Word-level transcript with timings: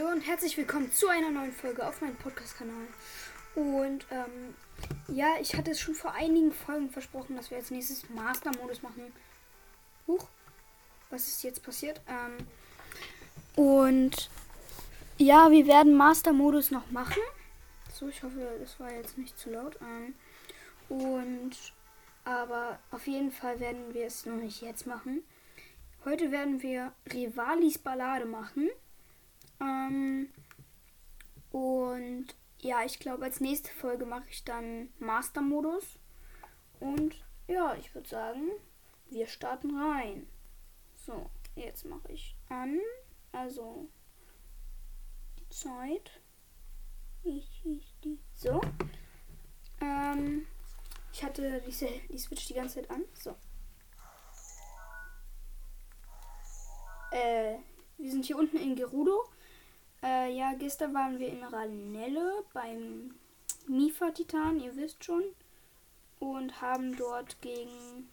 Hallo 0.00 0.12
und 0.12 0.22
herzlich 0.22 0.56
willkommen 0.56 0.90
zu 0.92 1.08
einer 1.08 1.30
neuen 1.30 1.52
Folge 1.52 1.86
auf 1.86 2.00
meinem 2.00 2.16
Podcast-Kanal. 2.16 2.86
Und 3.54 4.06
ähm, 4.10 4.54
ja, 5.14 5.34
ich 5.40 5.54
hatte 5.54 5.72
es 5.72 5.80
schon 5.80 5.94
vor 5.94 6.12
einigen 6.12 6.52
Folgen 6.52 6.88
versprochen, 6.88 7.36
dass 7.36 7.50
wir 7.50 7.58
als 7.58 7.70
nächstes 7.70 8.08
Master-Modus 8.08 8.80
machen. 8.82 9.12
Huch, 10.06 10.26
was 11.10 11.28
ist 11.28 11.42
jetzt 11.42 11.62
passiert? 11.62 12.00
Ähm, 12.08 12.46
und 13.62 14.30
ja, 15.18 15.50
wir 15.50 15.66
werden 15.66 15.94
Master-Modus 15.94 16.70
noch 16.70 16.90
machen. 16.90 17.22
So, 17.92 18.08
ich 18.08 18.22
hoffe, 18.22 18.56
das 18.58 18.80
war 18.80 18.90
jetzt 18.90 19.18
nicht 19.18 19.38
zu 19.38 19.50
laut. 19.50 19.78
Ähm, 19.82 20.14
und 20.88 21.56
aber 22.24 22.78
auf 22.90 23.06
jeden 23.06 23.32
Fall 23.32 23.60
werden 23.60 23.92
wir 23.92 24.06
es 24.06 24.24
noch 24.24 24.36
nicht 24.36 24.62
jetzt 24.62 24.86
machen. 24.86 25.22
Heute 26.06 26.30
werden 26.30 26.62
wir 26.62 26.92
Rivalis 27.12 27.76
Ballade 27.76 28.24
machen. 28.24 28.70
Ähm, 29.60 30.32
und 31.50 32.26
ja, 32.60 32.84
ich 32.84 32.98
glaube, 32.98 33.24
als 33.24 33.40
nächste 33.40 33.70
Folge 33.70 34.06
mache 34.06 34.28
ich 34.28 34.44
dann 34.44 34.90
Master-Modus. 34.98 35.98
Und 36.78 37.14
ja, 37.46 37.74
ich 37.74 37.94
würde 37.94 38.08
sagen, 38.08 38.50
wir 39.08 39.26
starten 39.26 39.76
rein. 39.76 40.26
So, 40.94 41.30
jetzt 41.56 41.84
mache 41.84 42.12
ich 42.12 42.36
an. 42.48 42.78
Also 43.32 43.88
die 45.38 45.48
Zeit. 45.48 46.20
Ich, 47.22 47.62
ich, 47.64 47.94
die. 48.04 48.18
So. 48.34 48.60
Ähm, 49.80 50.46
ich 51.12 51.24
hatte 51.24 51.62
diese, 51.66 51.88
die 52.08 52.18
Switch 52.18 52.46
die 52.46 52.54
ganze 52.54 52.76
Zeit 52.76 52.90
an. 52.90 53.04
So. 53.14 53.36
Äh, 57.12 57.58
wir 57.98 58.10
sind 58.10 58.24
hier 58.24 58.38
unten 58.38 58.56
in 58.56 58.76
Gerudo. 58.76 59.24
Äh, 60.02 60.34
ja, 60.34 60.54
gestern 60.54 60.94
waren 60.94 61.18
wir 61.18 61.28
in 61.28 61.42
Ranelle 61.44 62.44
beim 62.52 63.14
Mifa-Titan, 63.66 64.60
ihr 64.60 64.74
wisst 64.76 65.04
schon. 65.04 65.22
Und 66.18 66.60
haben 66.60 66.96
dort 66.96 67.40
gegen. 67.40 68.08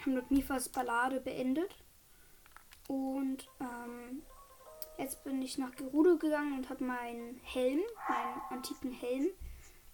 haben 0.00 0.14
dort 0.14 0.30
Mifas 0.30 0.68
Ballade 0.68 1.20
beendet. 1.20 1.74
Und 2.88 3.48
ähm, 3.60 4.22
jetzt 4.98 5.22
bin 5.24 5.40
ich 5.42 5.58
nach 5.58 5.74
Gerudo 5.74 6.16
gegangen 6.16 6.58
und 6.58 6.68
habe 6.68 6.84
meinen 6.84 7.40
Helm, 7.44 7.80
meinen 8.08 8.42
antiken 8.50 8.92
Helm, 8.92 9.28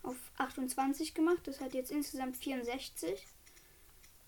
auf 0.02 0.17
28 0.39 1.14
gemacht. 1.14 1.41
Das 1.45 1.61
hat 1.61 1.75
jetzt 1.75 1.91
insgesamt 1.91 2.36
64. 2.36 3.27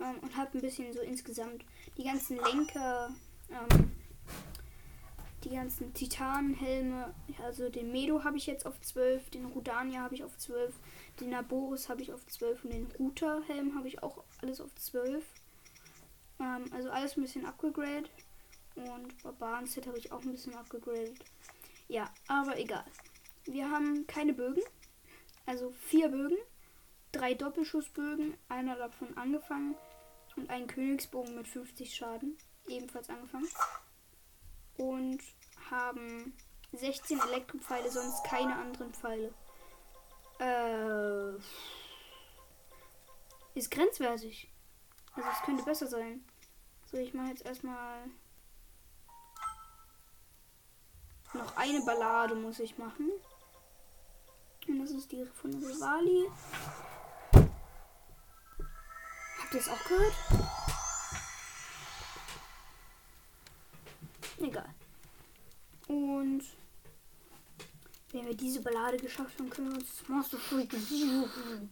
Ähm, 0.01 0.19
und 0.21 0.37
habe 0.37 0.59
ein 0.59 0.61
bisschen 0.61 0.93
so 0.93 1.01
insgesamt 1.01 1.65
die 1.97 2.05
ganzen 2.05 2.37
Lenker. 2.37 3.15
Ähm, 3.51 3.93
die 5.45 5.51
ganzen 5.51 5.95
Titanenhelme, 5.95 7.15
also 7.43 7.71
den 7.71 7.91
Medo 7.93 8.25
habe 8.25 8.37
ich 8.37 8.47
jetzt 8.47 8.67
auf 8.67 8.81
12, 8.81 9.31
den 9.31 9.47
Rudania 9.47 10.01
habe 10.03 10.15
ich 10.15 10.23
auf 10.23 10.37
12, 10.37 10.75
den 11.21 11.31
Naboris 11.31 11.89
habe 11.89 12.03
ich 12.03 12.13
auf 12.13 12.27
12 12.27 12.65
und 12.65 12.73
den 12.73 12.87
Ruta-Helm 12.99 13.75
habe 13.75 13.89
ich 13.89 14.03
auch 14.03 14.23
alles 14.43 14.61
auf 14.61 14.75
12. 14.75 15.25
Ähm, 16.41 16.65
also 16.73 16.91
alles 16.91 17.17
ein 17.17 17.23
bisschen 17.23 17.47
abgegradet. 17.47 18.11
Und 18.77 19.23
Barbaren-Set 19.23 19.87
habe 19.87 19.99
ich 19.99 20.13
auch 20.13 20.23
ein 20.23 20.33
bisschen 20.33 20.55
abgegradet. 20.55 21.19
Ja, 21.89 22.13
aber 22.29 22.59
egal. 22.59 22.85
Wir 23.45 23.71
haben 23.71 24.07
keine 24.07 24.33
Bögen. 24.33 24.63
Also 25.47 25.73
vier 25.87 26.09
Bögen. 26.09 26.39
Drei 27.13 27.35
Doppelschussbögen. 27.35 28.35
Einer 28.49 28.77
davon 28.77 29.17
angefangen. 29.17 29.75
Und 30.37 30.49
einen 30.49 30.69
Königsbogen 30.69 31.35
mit 31.35 31.49
50 31.49 31.95
Schaden. 31.95 32.39
Ebenfalls 32.69 33.11
angefangen 33.11 33.49
und 34.81 35.21
haben 35.71 36.35
16 36.73 37.21
Elektropfeile, 37.21 37.91
sonst 37.91 38.25
keine 38.25 38.57
anderen 38.57 38.95
Pfeile. 38.95 39.35
Äh, 40.39 41.37
ist 43.55 43.71
grenzwertig. 43.71 44.51
Also 45.15 45.29
es 45.29 45.43
könnte 45.45 45.65
besser 45.65 45.87
sein. 45.87 46.25
So, 46.91 46.97
ich 46.97 47.13
mache 47.13 47.29
jetzt 47.29 47.45
erstmal 47.45 48.05
noch 51.35 51.57
eine 51.57 51.81
Ballade 51.83 52.35
muss 52.35 52.59
ich 52.59 52.79
machen. 52.79 53.11
Und 54.67 54.81
das 54.81 54.91
ist 54.91 55.13
die 55.13 55.25
von 55.27 55.53
Rivali. 55.53 56.29
Habt 59.43 59.55
ihr 59.55 59.61
es 59.61 59.69
auch 59.69 59.85
gehört? 59.85 60.70
Egal. 64.41 64.75
Und 65.87 66.43
wenn 68.13 68.27
wir 68.27 68.35
diese 68.35 68.63
Ballade 68.63 68.97
geschafft 68.97 69.39
haben, 69.39 69.51
können 69.51 69.71
wir 69.71 69.79
uns 69.79 69.99
das 69.99 70.09
Monster 70.09 70.39
suchen. 70.39 71.71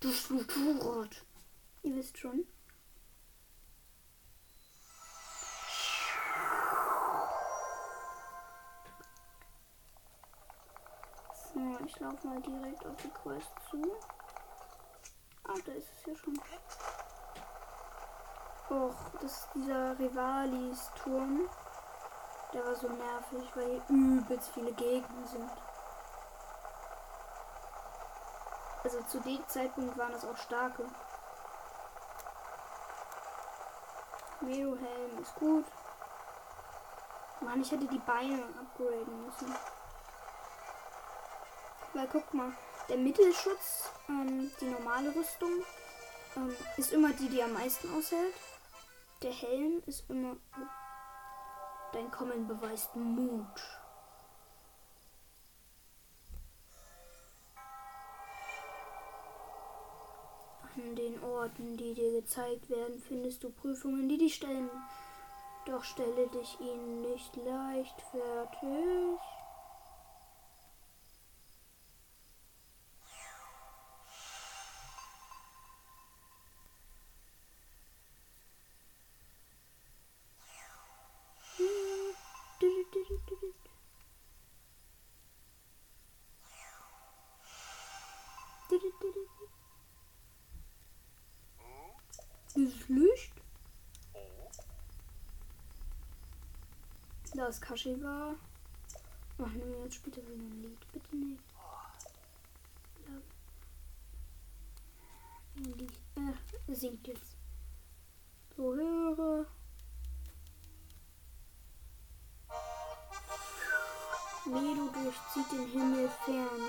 Das 0.00 0.30
Motorrad. 0.30 1.22
Ihr 1.82 1.96
wisst 1.96 2.16
schon. 2.16 2.46
So, 11.52 11.78
ich 11.86 12.00
laufe 12.00 12.26
mal 12.26 12.40
direkt 12.40 12.86
auf 12.86 12.96
die 12.96 13.08
Quest 13.08 13.50
zu. 13.70 13.82
Ah, 15.44 15.54
da 15.66 15.72
ist 15.72 15.88
es 15.98 16.06
ja 16.06 16.16
schon. 16.16 16.40
Och, 18.70 18.94
das 19.20 19.32
ist 19.32 19.48
dieser 19.54 19.98
Rivalis-Turm. 19.98 21.48
Der 22.52 22.64
war 22.64 22.74
so 22.76 22.88
nervig, 22.88 23.50
weil 23.56 23.66
hier 23.66 23.82
übelst 23.88 24.50
viele 24.54 24.72
Gegner 24.72 25.26
sind. 25.26 25.50
Also 28.84 29.02
zu 29.02 29.18
dem 29.20 29.46
Zeitpunkt 29.48 29.98
waren 29.98 30.12
das 30.12 30.24
auch 30.24 30.36
starke. 30.36 30.84
Medo-Helm 34.40 35.18
ist 35.20 35.34
gut. 35.34 35.66
Mann, 37.40 37.62
ich 37.62 37.72
hätte 37.72 37.86
die 37.86 37.98
Beine 37.98 38.44
upgraden 38.60 39.26
müssen. 39.26 39.54
Weil 41.92 42.06
guck 42.06 42.32
mal, 42.32 42.52
der 42.88 42.98
Mittelschutz, 42.98 43.90
ähm, 44.08 44.50
die 44.60 44.70
normale 44.70 45.14
Rüstung, 45.14 45.64
ähm, 46.36 46.56
ist 46.76 46.92
immer 46.92 47.12
die, 47.12 47.28
die 47.28 47.42
am 47.42 47.52
meisten 47.52 47.92
aushält. 47.98 48.34
Der 49.22 49.32
Helm 49.32 49.82
ist 49.84 50.08
immer. 50.08 50.36
Dein 51.92 52.10
Kommen 52.10 52.48
beweist 52.48 52.96
Mut. 52.96 53.60
An 60.74 60.96
den 60.96 61.22
Orten, 61.22 61.76
die 61.76 61.92
dir 61.92 62.12
gezeigt 62.12 62.70
werden, 62.70 62.98
findest 62.98 63.44
du 63.44 63.50
Prüfungen, 63.50 64.08
die 64.08 64.16
dich 64.16 64.36
stellen. 64.36 64.70
Doch 65.66 65.84
stelle 65.84 66.26
dich 66.28 66.58
ihnen 66.60 67.02
nicht 67.02 67.36
leichtfertig. 67.36 69.20
Dieses 92.56 92.88
Licht. 92.88 93.32
Da 97.40 97.46
ist 97.46 97.62
Kashiwa. 97.62 98.34
Machen 99.38 99.62
wir 99.64 99.84
jetzt 99.84 99.94
später 99.94 100.18
wieder 100.18 100.34
ein 100.34 100.60
Lied. 100.60 100.92
Bitte 100.92 101.16
nicht. 101.16 101.42
Lied. 105.54 105.92
Äh, 106.68 106.74
singt 106.74 107.08
jetzt. 107.08 107.36
So 108.58 108.74
höre. 108.74 109.46
Medu 114.44 114.90
durchzieht 114.90 115.50
den 115.50 115.66
Himmel 115.68 116.10
fern 116.26 116.60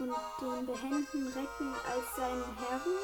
und 0.00 0.14
den 0.42 0.66
behenden 0.66 1.28
Recken 1.28 1.74
als 1.90 2.14
seinen 2.14 2.58
Herren. 2.58 2.98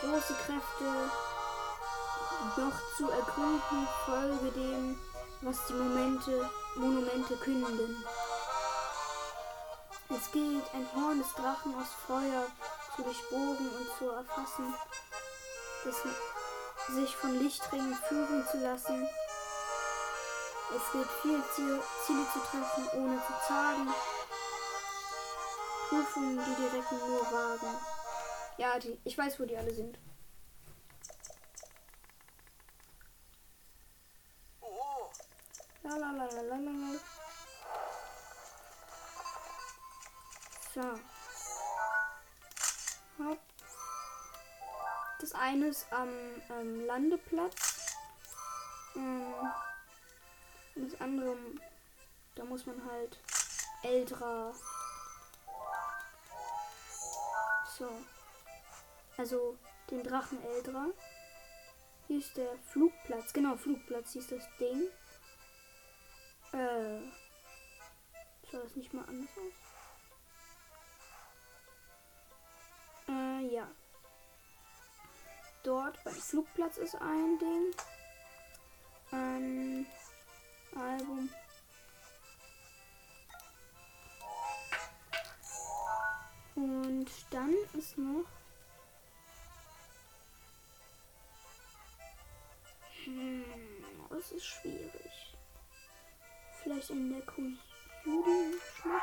Große 0.00 0.32
Kräfte 0.32 1.33
noch 2.56 2.96
zu 2.96 3.10
ergründen, 3.10 3.88
folge 4.04 4.50
dem, 4.52 4.98
was 5.40 5.66
die 5.66 5.74
Momente, 5.74 6.50
Monumente 6.76 7.36
künden. 7.36 8.04
Es 10.10 10.30
gilt, 10.32 10.64
ein 10.74 10.86
Horn 10.94 11.18
des 11.18 11.32
Drachen 11.32 11.74
aus 11.74 11.88
Feuer 12.06 12.46
zu 12.94 13.02
durchbohren 13.02 13.70
und 13.78 13.88
zu 13.98 14.10
erfassen, 14.10 14.74
das 15.84 15.96
sich 16.94 17.16
von 17.16 17.38
Lichtringen 17.42 17.94
führen 18.08 18.44
zu 18.50 18.58
lassen 18.58 19.08
Es 20.76 20.92
gilt 20.92 21.08
viel 21.22 21.42
Ziele, 21.54 21.82
Ziele 22.04 22.26
zu 22.32 22.38
treffen, 22.40 22.88
ohne 22.98 23.16
zu 23.16 23.32
zagen. 23.46 23.88
Prüfungen, 25.88 26.38
die 26.38 26.76
Recken 26.76 26.98
nur 27.06 27.20
wagen. 27.32 27.76
Ja, 28.58 28.78
die, 28.78 28.98
ich 29.04 29.16
weiß, 29.16 29.38
wo 29.40 29.44
die 29.44 29.56
alle 29.56 29.72
sind. 29.72 29.98
La 35.84 35.96
la 35.98 36.10
la 36.12 36.24
la 36.24 36.42
la 36.42 36.56
la 36.56 36.72
la. 36.72 36.98
So. 40.74 40.80
Hopp. 43.18 43.38
Das 45.20 45.32
eine 45.34 45.68
ist 45.68 45.86
am 45.92 46.08
ähm, 46.50 46.86
Landeplatz. 46.86 47.96
Ähm, 48.96 49.34
und 50.74 50.90
das 50.90 51.00
andere, 51.02 51.36
da 52.34 52.44
muss 52.44 52.64
man 52.64 52.82
halt 52.90 53.20
Eldra. 53.82 54.54
So. 57.78 57.90
Also 59.18 59.58
den 59.90 60.02
Drachen 60.02 60.42
Eldra. 60.44 60.86
Hier 62.08 62.20
ist 62.20 62.34
der 62.38 62.56
Flugplatz. 62.72 63.34
Genau, 63.34 63.54
Flugplatz. 63.56 64.14
Ist 64.14 64.32
das 64.32 64.44
Ding. 64.58 64.88
Äh. 66.54 67.00
Sah 68.52 68.58
das 68.62 68.76
nicht 68.76 68.94
mal 68.94 69.04
anders 69.06 69.30
aus? 69.36 69.52
Äh, 73.08 73.52
ja. 73.52 73.68
Dort 75.64 76.02
beim 76.04 76.14
Flugplatz 76.14 76.76
ist 76.76 76.94
ein 76.94 77.38
Ding. 77.40 77.74
Ähm. 79.12 79.86
Album. 80.76 81.28
Und 86.54 87.10
dann 87.30 87.54
ist 87.76 87.98
noch. 87.98 88.26
Hm, 93.04 93.44
das 94.08 94.30
ist 94.30 94.46
schwierig. 94.46 95.33
Vielleicht 96.64 96.88
in 96.88 97.10
der 97.12 97.20
Kujudi-Schlucht. 97.26 99.02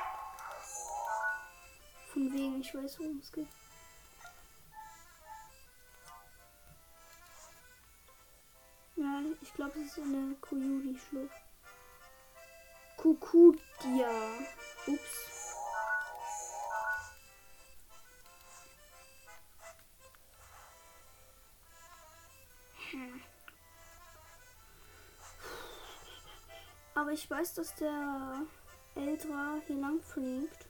Von 2.12 2.34
wegen, 2.34 2.60
ich 2.60 2.74
weiß, 2.74 3.00
worum 3.00 3.20
es 3.20 3.32
geht. 3.32 3.48
Ja, 8.96 9.22
ich 9.40 9.54
glaube, 9.54 9.80
es 9.80 9.86
ist 9.86 9.98
in 10.00 10.12
der 10.12 10.40
Kujudi-Schlucht. 10.42 11.36
Kukudia. 12.98 14.10
Ups. 14.88 15.31
Ich 27.24 27.30
weiß, 27.30 27.54
dass 27.54 27.76
der 27.76 28.42
Eldra 28.96 29.58
hier 29.68 29.76
lang 29.76 30.02
fliegt. 30.02 30.66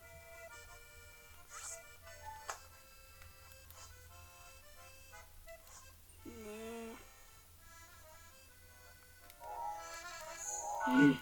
Hm. 10.85 11.17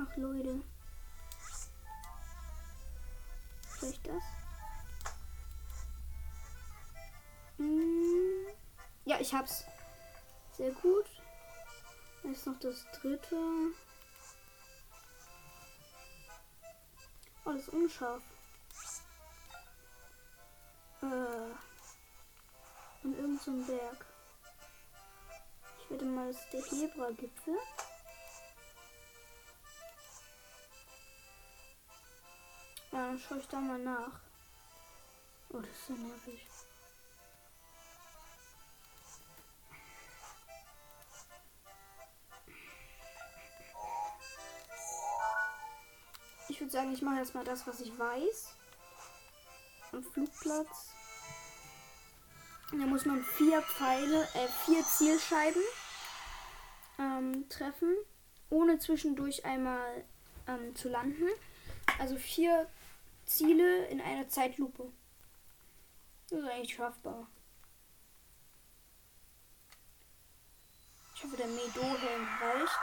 Ach 0.00 0.16
Leute. 0.16 0.73
Ich 9.34 9.40
hab's. 9.40 9.64
Sehr 10.52 10.70
gut. 10.70 11.06
Jetzt 12.22 12.46
noch 12.46 12.58
das 12.60 12.86
dritte. 13.00 13.36
Oh, 17.44 17.52
das 17.52 17.62
ist 17.62 17.68
unscharf. 17.70 18.22
Äh. 21.02 21.52
Und 23.02 23.18
irgend 23.18 23.42
so 23.42 23.50
ein 23.50 23.66
Berg. 23.66 24.06
Ich 25.80 25.90
werde 25.90 26.04
mal, 26.04 26.32
das 26.32 26.36
ist 26.40 26.50
der 26.52 26.78
Hebra-Gipfel. 26.78 27.58
Ja, 32.92 32.98
dann 33.08 33.18
schaue 33.18 33.38
ich 33.40 33.48
da 33.48 33.60
mal 33.60 33.78
nach. 33.80 34.20
Oh, 35.50 35.58
das 35.58 35.70
ist 35.70 35.88
ja 35.88 35.96
nervig. 35.96 36.53
Sagen, 46.74 46.92
ich 46.92 47.02
mache 47.02 47.18
jetzt 47.18 47.34
mal 47.34 47.44
das, 47.44 47.66
was 47.66 47.80
ich 47.80 47.96
weiß. 47.98 48.54
Am 49.92 50.02
Flugplatz. 50.02 50.90
Da 52.70 52.86
muss 52.86 53.04
man 53.04 53.22
vier 53.22 53.62
Pfeile, 53.62 54.22
äh, 54.34 54.48
vier 54.64 54.82
Zielscheiben 54.82 55.62
ähm, 56.98 57.48
treffen, 57.48 57.94
ohne 58.50 58.80
zwischendurch 58.80 59.44
einmal 59.44 60.04
ähm, 60.48 60.74
zu 60.74 60.88
landen. 60.88 61.28
Also 62.00 62.16
vier 62.16 62.68
Ziele 63.24 63.86
in 63.86 64.00
einer 64.00 64.28
Zeitlupe. 64.28 64.90
Das 66.28 66.40
ist 66.40 66.48
eigentlich 66.48 66.74
schaffbar. 66.74 67.28
Ich 71.14 71.22
hoffe, 71.22 71.36
der 71.36 71.46
Medo-Helm 71.46 72.28
reicht. 72.42 72.80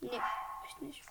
Ne, 0.00 0.10
echt 0.10 0.41
nicht. 0.82 1.02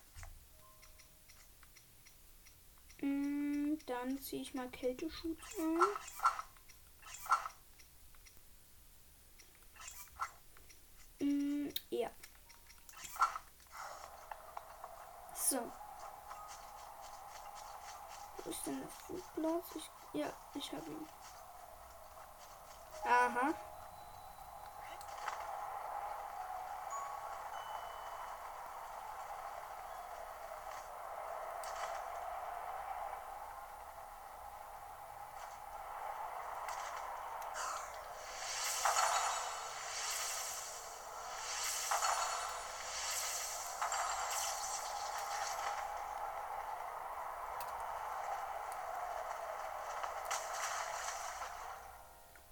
Mm, 3.01 3.75
dann 3.85 4.19
ziehe 4.19 4.41
ich 4.41 4.53
mal 4.53 4.69
Kälteschutz 4.69 5.41
an. 5.59 5.81
Mm, 11.19 11.69
ja. 11.89 12.09
So. 15.35 15.71
Wo 18.43 18.49
ist 18.49 18.65
denn 18.65 18.79
der 18.79 18.87
Flugplatz? 18.87 19.75
Ich, 19.75 19.89
ja, 20.13 20.31
ich 20.55 20.71
habe 20.71 20.89
ihn. 20.89 21.07
Aha. 23.03 23.53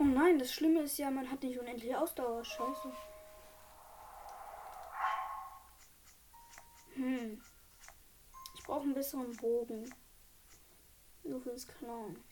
Oh 0.01 0.05
nein, 0.29 0.39
das 0.39 0.53
Schlimme 0.53 0.81
ist 0.81 0.97
ja, 0.97 1.09
man 1.09 1.29
hat 1.29 1.41
nicht 1.41 1.59
unendlich 1.59 1.95
Ausdauer. 1.95 2.43
Scheiße. 2.45 2.91
Hm. 6.93 7.41
Ich 8.55 8.63
brauche 8.63 8.83
einen 8.83 8.93
besseren 8.93 9.35
Bogen. 9.37 9.93
Nur 11.23 11.41
fürs 11.41 11.67
Klauen. 11.67 12.23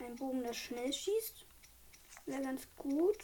Ein 0.00 0.16
Bogen, 0.16 0.42
der 0.42 0.52
schnell 0.52 0.92
schießt. 0.92 1.46
Wäre 2.26 2.42
ganz 2.42 2.66
gut. 2.76 3.18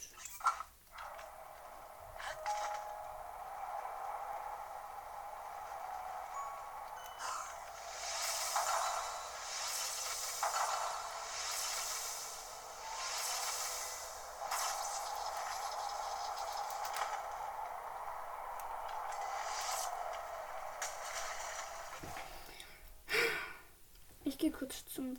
gehe 24.45 24.51
kurz 24.65 24.85
zum, 24.85 25.15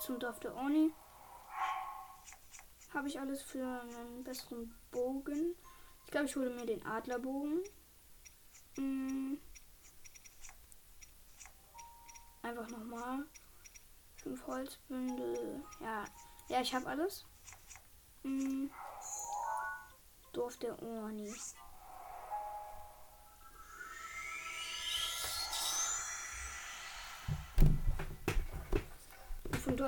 zum 0.00 0.18
Dorf 0.18 0.40
der 0.40 0.56
Oni. 0.56 0.92
Habe 2.92 3.06
ich 3.06 3.20
alles 3.20 3.42
für 3.42 3.64
einen 3.64 4.24
besseren 4.24 4.74
Bogen. 4.90 5.54
Ich 6.04 6.10
glaube, 6.10 6.26
ich 6.26 6.34
hole 6.34 6.50
mir 6.50 6.66
den 6.66 6.84
Adlerbogen. 6.84 7.62
Hm. 8.74 9.38
Einfach 12.42 12.68
nochmal. 12.70 13.24
Fünf 14.16 14.46
Holzbündel. 14.46 15.62
Ja, 15.80 16.04
ja, 16.48 16.60
ich 16.60 16.74
habe 16.74 16.86
alles. 16.86 17.24
Hm. 18.22 18.70
Dorf 20.32 20.56
der 20.56 20.82
Orni. 20.82 21.32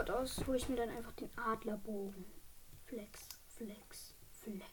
Dort 0.05 0.11
aus 0.11 0.47
hole 0.47 0.57
ich 0.57 0.69
mir 0.69 0.77
dann 0.77 0.89
einfach 0.91 1.13
den 1.13 1.31
Adlerbogen. 1.39 2.25
Flex, 2.87 3.29
flex, 3.49 4.15
flex. 4.43 4.65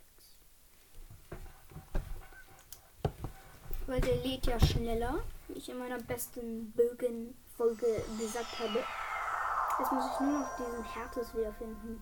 Weil 3.86 4.02
der 4.02 4.16
lädt 4.18 4.46
ja 4.48 4.60
schneller, 4.60 5.24
wie 5.48 5.58
ich 5.58 5.70
in 5.70 5.80
meiner 5.80 6.00
besten 6.00 6.72
Bögen-Folge 6.72 8.04
gesagt 8.18 8.60
habe. 8.60 8.84
Jetzt 9.80 9.92
muss 9.92 10.06
ich 10.06 10.20
nur 10.20 10.40
noch 10.40 10.58
diesen 10.58 10.84
Härtes 10.84 11.36
wiederfinden. 11.36 12.02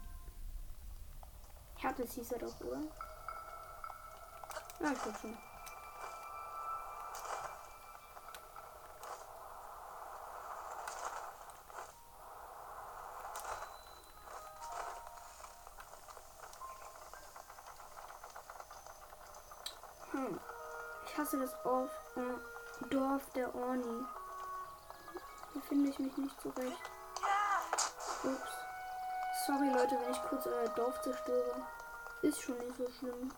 Härtes 1.77 2.13
hieß 2.13 2.32
er 2.32 2.39
doch, 2.39 2.60
oder? 2.62 2.82
Ja, 4.82 4.91
ich 4.91 5.01
glaube 5.01 5.17
schon. 5.20 5.38
Ich 21.25 21.32
hasse 21.32 21.39
das 21.39 21.63
Dorf, 21.63 21.89
äh, 22.17 22.86
Dorf 22.91 23.24
der 23.34 23.55
Orni. 23.55 24.05
Hier 25.53 25.62
finde 25.63 25.89
ich 25.89 25.98
mich 25.98 26.15
nicht 26.17 26.39
zurecht. 26.39 26.77
Ups. 28.24 28.51
Sorry 29.48 29.70
Leute, 29.70 29.98
wenn 30.00 30.12
ich 30.12 30.22
kurz 30.29 30.46
euer 30.46 30.70
Dorf 30.70 31.01
zerstöre. 31.01 31.65
Ist 32.22 32.39
schon 32.39 32.60
nicht 32.60 32.77
so 32.77 32.88
schlimm. 32.91 33.32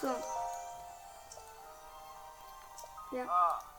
So. 0.00 0.08
Ja. 3.16 3.71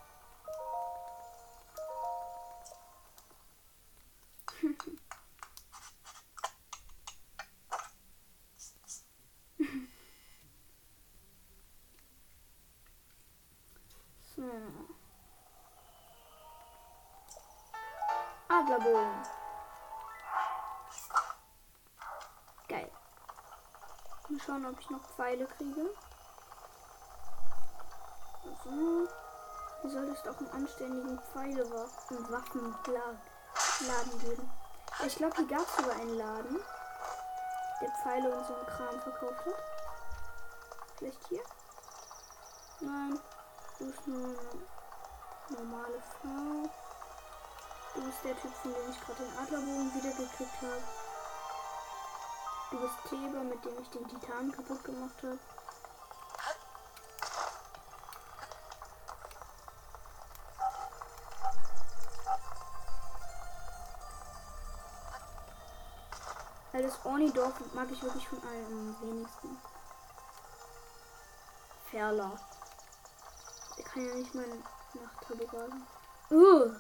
Schauen, 24.54 24.66
ob 24.66 24.80
ich 24.80 24.90
noch 24.90 25.04
Pfeile 25.16 25.46
kriege. 25.46 25.90
So. 28.64 29.08
Hier 29.82 29.92
soll 29.92 30.10
es 30.10 30.24
doch 30.24 30.38
einen 30.40 30.52
anständigen 30.52 31.20
Pfeile 31.20 31.66
und 31.66 32.32
Waffenladen 32.32 32.76
geben. 34.22 34.50
Ich 35.06 35.16
glaube, 35.16 35.36
hier 35.36 35.48
gab 35.48 35.68
es 35.68 35.76
sogar 35.76 35.96
einen 35.96 36.18
Laden, 36.18 36.60
der 37.82 37.92
Pfeile 38.02 38.34
und 38.34 38.46
so 38.46 38.56
einen 38.56 38.66
Kram 38.68 39.02
verkauft 39.02 39.46
hat. 39.46 39.56
Vielleicht 40.98 41.28
hier? 41.28 41.42
Nein, 42.80 43.20
du 43.80 43.86
bist 43.88 44.08
nur 44.08 44.24
eine 44.24 44.38
normale 45.58 46.02
Frau. 46.22 46.70
Du 47.96 48.02
bist 48.02 48.24
der 48.24 48.40
Typ, 48.40 48.54
von 48.54 48.74
dem 48.74 48.90
ich 48.90 49.02
gerade 49.02 49.24
den 49.24 49.38
Adlerbogen 49.38 49.94
wiedergekriegt 49.96 50.62
habe. 50.62 51.03
Bist 52.82 53.04
Kleber, 53.06 53.44
mit 53.44 53.64
dem 53.64 53.80
ich 53.80 53.90
den 53.92 54.08
Titan 54.08 54.52
kaputt 54.52 54.84
gemacht 54.84 55.16
habe. 55.22 55.38
Weil 66.72 66.82
das 66.82 67.06
Orni-Dorf 67.06 67.54
mag 67.76 67.92
ich 67.92 68.02
wirklich 68.02 68.28
von 68.28 68.42
allen 68.44 68.66
am 68.66 69.02
wenigsten. 69.02 69.62
Ferler. 71.92 72.40
Der 73.78 73.86
kann 73.86 74.08
ja 74.08 74.16
nicht 74.16 74.34
mal 74.34 74.48
nach 74.96 75.22
Tabugasen. 75.22 75.88
Uh. 76.32 76.76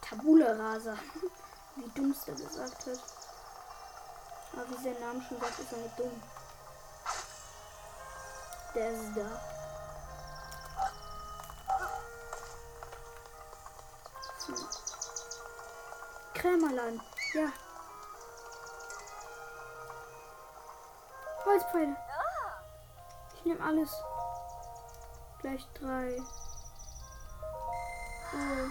Tabula 0.00 0.52
Rasa. 0.52 0.98
Wie 1.76 1.88
dumm 1.90 2.12
es 2.12 2.24
der 2.24 2.34
gesagt 2.34 2.86
hat. 2.86 2.98
Aber 4.52 4.70
wie 4.70 4.84
sein 4.84 5.00
Name 5.00 5.20
schon 5.28 5.40
sagt, 5.40 5.58
ist 5.58 5.72
er 5.72 5.78
nicht 5.78 5.98
dumm. 5.98 6.22
Der 8.74 8.90
ist 8.90 9.16
da. 9.16 9.40
Hm. 14.46 14.68
Krämerland. 16.34 17.02
Ja. 17.32 17.52
Holzpfeile. 21.44 21.96
Ich 23.34 23.44
nehme 23.44 23.64
alles. 23.64 23.90
Gleich 25.40 25.66
drei. 25.74 26.22
Oh. 28.32 28.70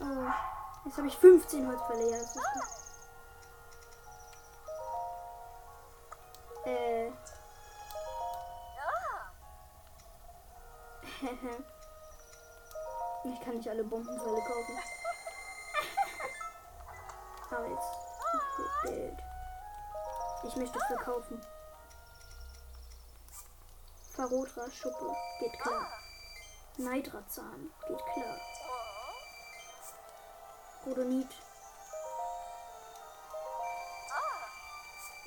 Oh. 0.00 0.57
Jetzt 0.84 0.96
habe 0.96 1.08
ich 1.08 1.18
15 1.18 1.66
Holzpfeile. 1.66 2.10
Ja. 2.10 2.18
Äh. 6.64 7.12
ich 13.24 13.40
kann 13.40 13.56
nicht 13.56 13.68
alle 13.68 13.84
Bombenpfeile 13.84 14.40
kaufen. 14.40 14.78
Aber 17.50 17.66
jetzt. 17.66 18.08
Ich 20.44 20.56
möchte 20.56 20.78
es 20.78 20.84
verkaufen. 20.84 21.40
Farotra 24.12 24.70
Schuppe. 24.70 25.14
Geht 25.40 25.60
klar. 25.60 25.86
Neidrazahn. 26.76 27.70
Geht 27.86 28.04
klar. 28.14 28.36
Rodonit. 30.88 31.28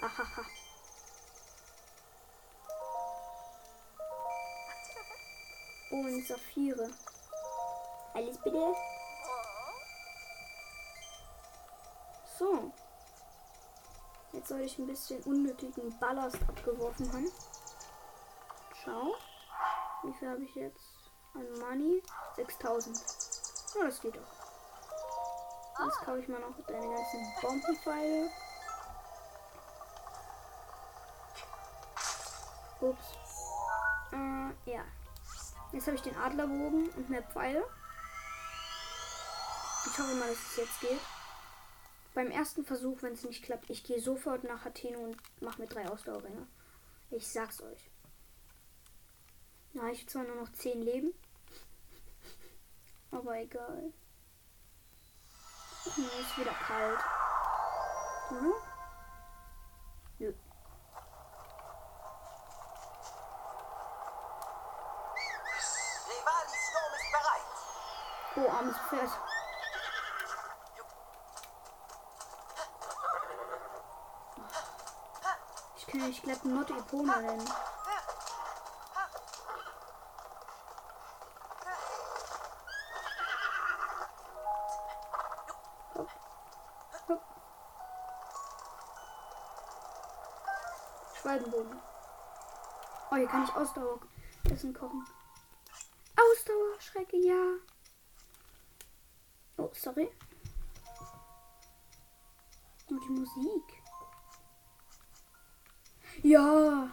Ahaha. 0.02 0.46
Und 5.92 6.26
Saphire. 6.26 6.90
Alles 8.16 8.38
bitte. 8.40 8.74
So. 12.40 12.74
Jetzt 14.32 14.48
soll 14.48 14.62
ich 14.62 14.80
ein 14.80 14.88
bisschen 14.88 15.22
unnötigen 15.24 16.00
Ballast 16.00 16.38
abgeworfen 16.48 17.14
haben. 17.14 17.32
Schau. 18.84 19.14
Wie 20.04 20.14
viel 20.14 20.30
habe 20.30 20.44
ich 20.44 20.56
jetzt 20.56 21.12
an 21.36 21.60
Money? 21.60 22.02
6000. 22.36 22.98
Ja, 23.76 23.84
das 23.86 24.02
geht 24.02 24.16
doch. 24.16 24.41
Jetzt 25.84 26.00
kaufe 26.02 26.20
ich 26.20 26.28
mal 26.28 26.40
noch 26.40 26.56
deine 26.68 26.88
ganzen 26.88 27.34
Bombenpfeile. 27.42 28.30
Ups. 32.82 33.16
Äh, 34.12 34.72
ja. 34.72 34.84
Jetzt 35.72 35.88
habe 35.88 35.96
ich 35.96 36.02
den 36.02 36.16
Adlerbogen 36.16 36.90
und 36.90 37.10
mehr 37.10 37.24
Pfeile. 37.24 37.64
Ich 39.86 39.98
hoffe 39.98 40.16
mal, 40.16 40.28
dass 40.28 40.38
es 40.38 40.58
jetzt 40.58 40.82
geht. 40.82 41.00
Beim 42.14 42.30
ersten 42.30 42.66
Versuch, 42.66 43.02
wenn 43.02 43.14
es 43.14 43.24
nicht 43.24 43.44
klappt, 43.44 43.70
ich 43.70 43.84
gehe 43.84 44.02
sofort 44.02 44.44
nach 44.44 44.66
Athene 44.66 45.00
und 45.00 45.18
mache 45.42 45.62
mir 45.62 45.68
drei 45.68 45.88
Ausdauerringe. 45.90 46.46
Ich 47.10 47.28
sag's 47.28 47.62
euch. 47.62 47.90
Na, 49.74 49.90
ich 49.90 50.08
zwar 50.08 50.24
nur 50.24 50.36
noch 50.36 50.52
zehn 50.52 50.82
Leben. 50.82 51.14
Aber 53.12 53.40
egal. 53.40 53.94
Mir 55.84 56.20
ist 56.20 56.38
wieder 56.38 56.54
kalt. 56.54 57.00
Hm? 58.30 58.54
Nö. 60.20 60.34
Oh, 68.36 68.50
armes 68.50 68.78
Pferd. 68.90 69.10
Ich, 75.78 75.94
ich 75.94 76.22
glaube, 76.22 76.48
Not 76.48 76.70
Epona 76.70 77.20
nennen. 77.22 77.50
Hier 93.22 93.30
kann 93.30 93.44
ich 93.44 93.54
Ausdauer 93.54 94.00
essen 94.52 94.74
kochen. 94.74 95.06
Ausdauerschrecke, 96.18 97.18
ja. 97.18 97.54
Oh, 99.58 99.70
sorry. 99.74 100.10
Und 102.90 103.04
die 103.04 103.10
Musik. 103.10 103.84
Ja. 106.24 106.90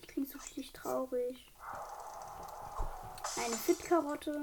Die 0.00 0.06
klingt 0.06 0.28
so 0.28 0.38
richtig 0.38 0.72
traurig. 0.72 1.52
Eine 3.44 3.56
Fit-Karotte. 3.56 4.40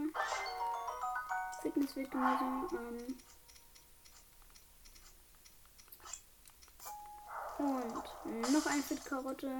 Fitness 1.62 1.96
wird 1.96 2.12
Gemüse. 2.12 2.68
Ähm. 2.74 3.18
Und 7.62 8.52
noch 8.52 8.66
eine 8.66 8.82
Fit-Karotte. 8.82 9.52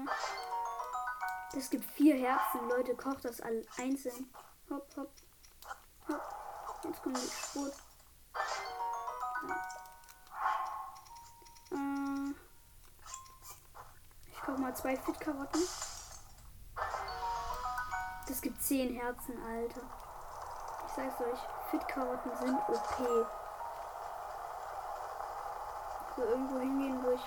Es 1.56 1.70
gibt 1.70 1.86
vier 1.92 2.16
Herzen, 2.16 2.68
Leute. 2.68 2.96
Kocht 2.96 3.24
das 3.26 3.40
all 3.42 3.64
einzeln. 3.78 4.34
Hopp, 4.72 4.88
hopp. 4.98 5.12
Hopp. 6.08 6.22
Jetzt 6.84 7.04
kommt 7.04 7.18
die 7.18 7.30
Schrot. 7.30 7.74
Äh, 11.72 12.32
ich 14.32 14.42
koche 14.42 14.60
mal 14.60 14.76
zwei 14.76 14.98
Fit-Karotten. 14.98 15.62
Das 18.28 18.42
gibt 18.42 18.64
zehn 18.64 18.96
Herzen, 18.96 19.38
Alter. 19.44 19.82
Ich 20.88 20.94
sag's 20.94 21.22
euch, 21.22 21.40
Fit-Karotten 21.70 22.36
sind 22.38 22.58
OP. 22.68 23.28
So 26.16 26.24
irgendwo 26.24 26.58
hingehen, 26.58 27.04
wo 27.04 27.12
ich 27.12 27.22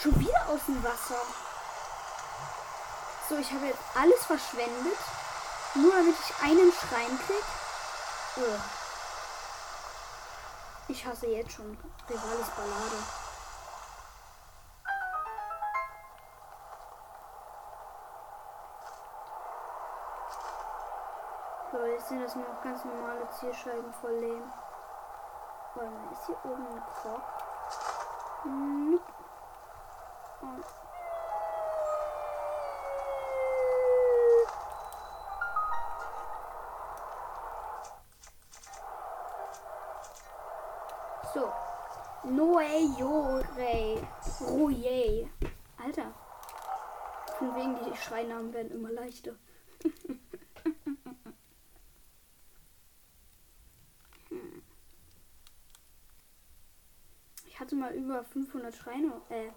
Schon 0.00 0.20
wieder 0.20 0.48
aus 0.48 0.60
dem 0.66 0.82
Wasser. 0.84 1.20
So, 3.28 3.36
ich 3.36 3.52
habe 3.52 3.66
jetzt 3.66 3.82
alles 3.94 4.24
verschwendet. 4.24 4.98
Nur 5.74 5.92
damit 5.92 6.14
ich 6.18 6.42
einen 6.42 6.72
Schrein 6.72 7.18
krieg. 7.26 7.44
Ich 10.86 11.04
hasse 11.04 11.26
jetzt 11.26 11.52
schon 11.52 11.76
Rivalis 12.08 12.48
Ballade. 12.56 13.02
So, 21.72 21.84
jetzt 21.84 22.08
sind 22.08 22.22
das 22.22 22.34
nur 22.36 22.48
noch 22.48 22.62
ganz 22.62 22.84
normale 22.84 23.28
Zielscheiben 23.30 23.92
voll 24.00 24.14
Lehm. 24.14 24.52
Warte 25.74 26.14
ist 26.14 26.26
hier 26.26 26.44
oben 26.44 26.66
ein 26.66 26.82
Krog? 27.02 27.22
Nope. 28.44 29.17
Hm. 54.28 54.62
Ich 57.46 57.58
hatte 57.58 57.74
mal 57.74 57.94
über 57.94 58.22
500 58.24 58.74
Schreine, 58.74 59.20
äh, 59.30 59.50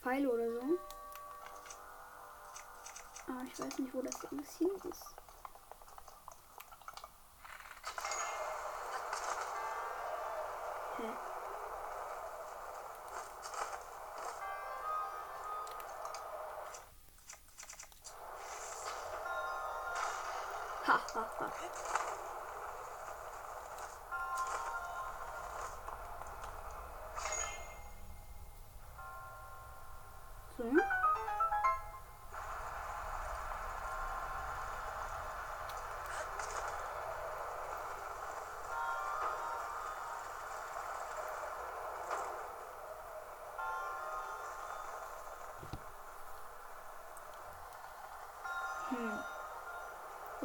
Pfeile 0.00 0.30
oder 0.30 0.50
so. 0.52 0.78
Aber 3.26 3.42
ich 3.42 3.58
weiß 3.58 3.78
nicht, 3.78 3.92
wo 3.92 4.00
das 4.00 4.24
alles 4.26 4.58
hin 4.58 4.70
ist. 4.88 5.25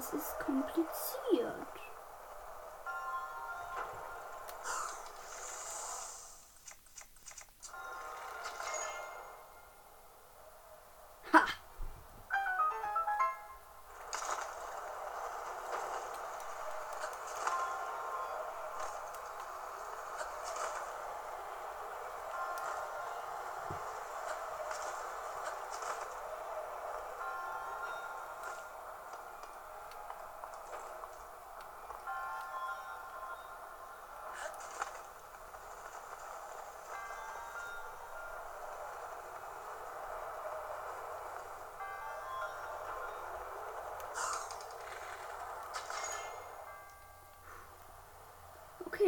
Es 0.01 0.13
ist 0.13 0.39
kompliziert. 0.39 1.70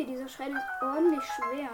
Okay, 0.03 0.11
dieser 0.11 0.27
Schrein 0.27 0.53
ist 0.53 0.65
ordentlich 0.81 1.23
schwer. 1.23 1.69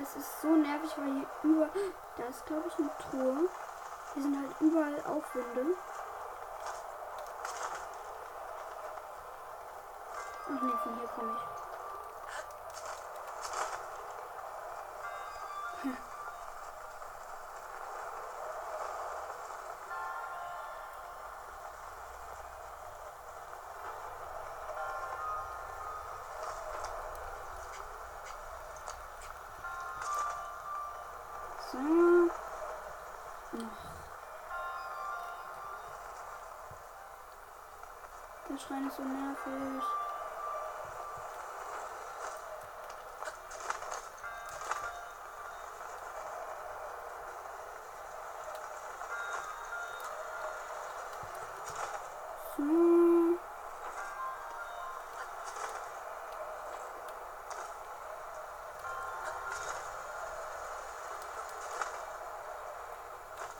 Es 0.00 0.14
ist 0.14 0.40
so 0.40 0.48
nervig, 0.54 0.96
weil 0.96 1.12
hier 1.14 1.26
über. 1.42 1.68
Da 2.16 2.22
ist, 2.24 2.46
glaube 2.46 2.68
ich, 2.68 2.78
eine 2.78 2.90
Truhe. 2.98 3.48
Hier 4.14 4.22
sind 4.22 4.38
halt 4.38 4.60
überall 4.60 5.02
Aufwinde. 5.04 5.74
Ach 10.44 10.62
nee, 10.62 10.76
von 10.84 10.98
hier 10.98 11.08
komme 11.08 11.32
ich. 11.36 11.67
Der 38.58 38.64
Schrein 38.64 38.88
ist 38.88 38.96
so 38.96 39.04
nervig. 39.04 39.84
So. 52.56 53.38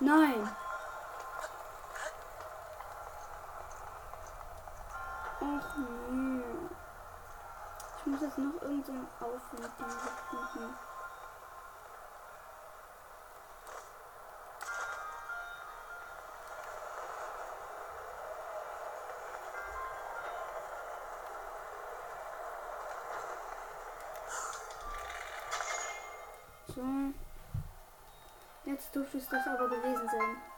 Nein. 0.01 0.58
Jetzt 8.29 8.37
noch 8.37 8.61
irgendeinen 8.61 9.09
so 9.19 9.25
Aufwand 9.25 9.73
finden. 10.29 10.75
So. 26.67 26.85
Jetzt 28.71 28.95
dürfte 28.95 29.17
es 29.17 29.29
das 29.31 29.47
aber 29.47 29.71
gewesen 29.71 30.07
sein. 30.07 30.58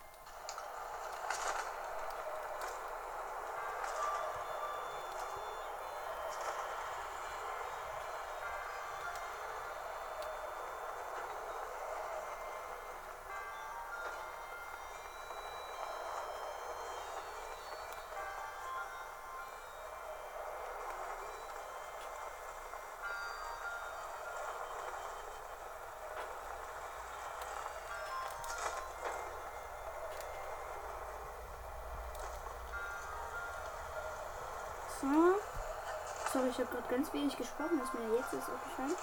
Sorry, 36.33 36.49
ich 36.49 36.59
habe 36.59 36.71
gerade 36.71 36.89
ganz 36.89 37.13
wenig 37.13 37.37
gesprochen, 37.37 37.81
was 37.83 37.93
mir 37.93 38.15
jetzt 38.15 38.33
ist 38.33 38.49
aufgefallen. 38.49 38.95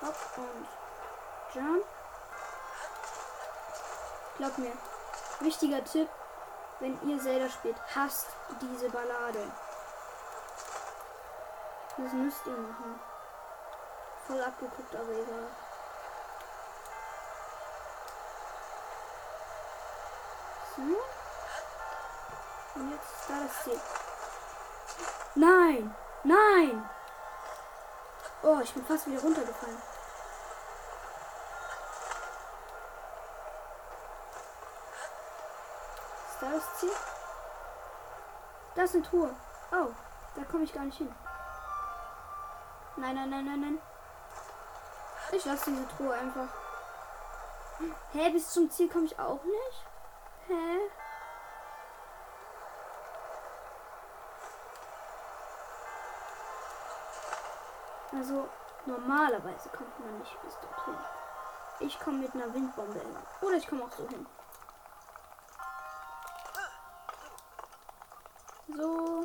Hopp 0.00 0.16
und 0.38 0.66
Jump. 1.54 1.84
Glaub 4.38 4.56
mir, 4.58 4.72
wichtiger 5.40 5.84
Tipp, 5.84 6.08
wenn 6.80 6.98
ihr 7.06 7.20
Zelda 7.20 7.50
spielt, 7.50 7.76
hasst 7.94 8.28
diese 8.62 8.88
Ballade. 8.88 9.52
Das 11.98 12.12
müsst 12.14 12.46
ihr 12.46 12.52
machen. 12.52 13.00
Voll 14.26 14.42
abgeguckt, 14.42 14.94
aber 14.96 15.10
egal. 15.10 15.48
So. 20.76 20.82
Und 22.80 22.90
jetzt 22.90 23.04
ist 23.04 23.28
da 23.28 23.34
das 23.42 23.64
Ziel. 23.64 23.80
Nein! 25.34 25.94
Nein! 26.26 26.90
Oh, 28.42 28.58
ich 28.60 28.74
bin 28.74 28.84
fast 28.84 29.06
wieder 29.06 29.20
runtergefallen. 29.20 29.76
Ist 36.28 36.42
da 36.42 36.50
das 36.50 36.80
Ziel? 36.80 36.90
Das 38.74 38.84
ist 38.90 38.94
eine 38.96 39.04
Truhe. 39.04 39.36
Oh, 39.70 39.92
da 40.34 40.44
komme 40.50 40.64
ich 40.64 40.74
gar 40.74 40.84
nicht 40.84 40.98
hin. 40.98 41.14
Nein, 42.96 43.14
nein, 43.14 43.30
nein, 43.30 43.44
nein, 43.44 43.60
nein. 43.60 43.78
Ich 45.30 45.44
lasse 45.44 45.70
diese 45.70 45.88
Truhe 45.96 46.12
einfach. 46.12 46.48
Hä, 48.12 48.30
bis 48.30 48.50
zum 48.50 48.68
Ziel 48.68 48.88
komme 48.88 49.04
ich 49.04 49.16
auch 49.16 49.44
nicht? 49.44 49.86
Hä? 50.48 50.90
Also 58.26 58.48
normalerweise 58.86 59.68
kommt 59.68 60.00
man 60.00 60.18
nicht 60.18 60.42
bis 60.42 60.54
dorthin. 60.54 60.96
Ich 61.78 61.96
komme 62.00 62.18
mit 62.18 62.34
einer 62.34 62.52
Windbombe 62.52 62.98
hin. 62.98 63.16
Oder 63.40 63.54
ich 63.54 63.68
komme 63.68 63.84
auch 63.84 63.92
so 63.92 64.08
hin. 64.08 64.26
So. 68.76 69.24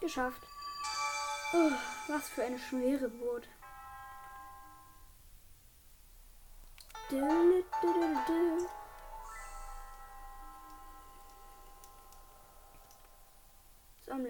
Geschafft. 0.00 0.42
Oh, 1.52 1.70
was 2.06 2.28
für 2.30 2.44
eine 2.44 2.58
schwere 2.58 3.10
Geburt. 3.10 3.46
Du, 7.10 7.18
du, 7.18 7.92
du, 8.26 8.68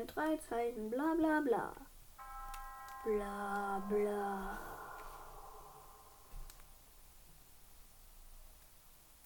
drei 0.08 0.36
Zeichen, 0.48 0.90
bla 0.90 1.14
bla 1.14 1.40
bla. 1.40 1.74
Bla 3.04 3.78
bla. 3.88 4.58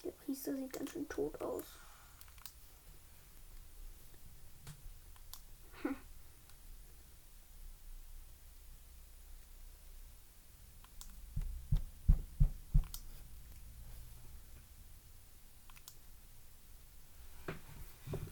Der 0.04 0.10
Priester 0.10 0.54
sieht 0.56 0.72
ganz 0.72 0.90
schön 0.90 1.08
tot 1.08 1.40
aus. 1.40 1.64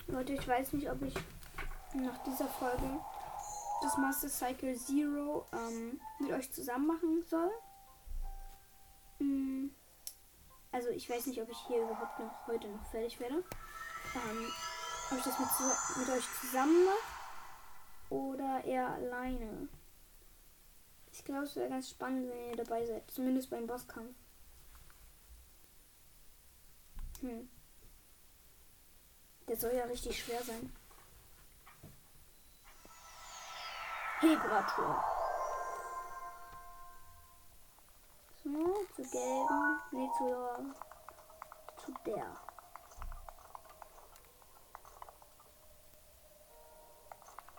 Leute, 0.08 0.32
ich 0.32 0.46
weiß 0.46 0.72
nicht, 0.72 0.90
ob 0.90 1.00
ich 1.02 1.14
nach 1.94 2.22
dieser 2.24 2.46
Folge 2.46 3.00
das 3.83 3.96
Master 3.96 4.29
Cycle 4.29 4.76
Zero 4.76 5.46
ähm, 5.53 6.00
mit 6.18 6.33
euch 6.33 6.53
zusammen 6.53 6.87
machen 6.87 7.24
soll. 7.29 7.50
Mm, 9.18 9.68
also 10.72 10.90
ich 10.90 11.09
weiß 11.09 11.26
nicht, 11.26 11.40
ob 11.40 11.48
ich 11.50 11.59
hier 11.66 11.83
überhaupt 11.83 12.18
noch 12.18 12.46
heute 12.46 12.68
noch 12.68 12.85
fertig 12.90 13.18
werde. 13.20 13.42
Ähm, 14.14 14.53
ob 15.11 15.18
ich 15.18 15.24
das 15.24 15.38
mit, 15.38 15.48
mit 15.98 16.16
euch 16.16 16.24
zusammen 16.40 16.85
mache 16.85 18.14
oder 18.14 18.64
eher 18.64 18.88
alleine. 18.88 19.68
Ich 21.12 21.24
glaube, 21.24 21.44
es 21.44 21.57
wäre 21.57 21.68
ganz 21.68 21.90
spannend, 21.90 22.31
wenn 22.31 22.50
ihr 22.50 22.57
dabei 22.57 22.85
seid. 22.85 23.11
Zumindest 23.11 23.50
beim 23.50 23.66
Bosskampf. 23.66 24.14
Hm. 27.20 27.48
Der 29.48 29.57
soll 29.57 29.72
ja 29.74 29.85
richtig 29.85 30.22
schwer 30.22 30.42
sein. 30.42 30.72
Temperatur. 34.20 35.02
So, 38.44 38.87
zu 38.94 39.02
gelben. 39.11 39.80
Nee, 39.92 40.11
zu, 40.18 40.74
zu 41.78 41.92
der. 42.04 42.37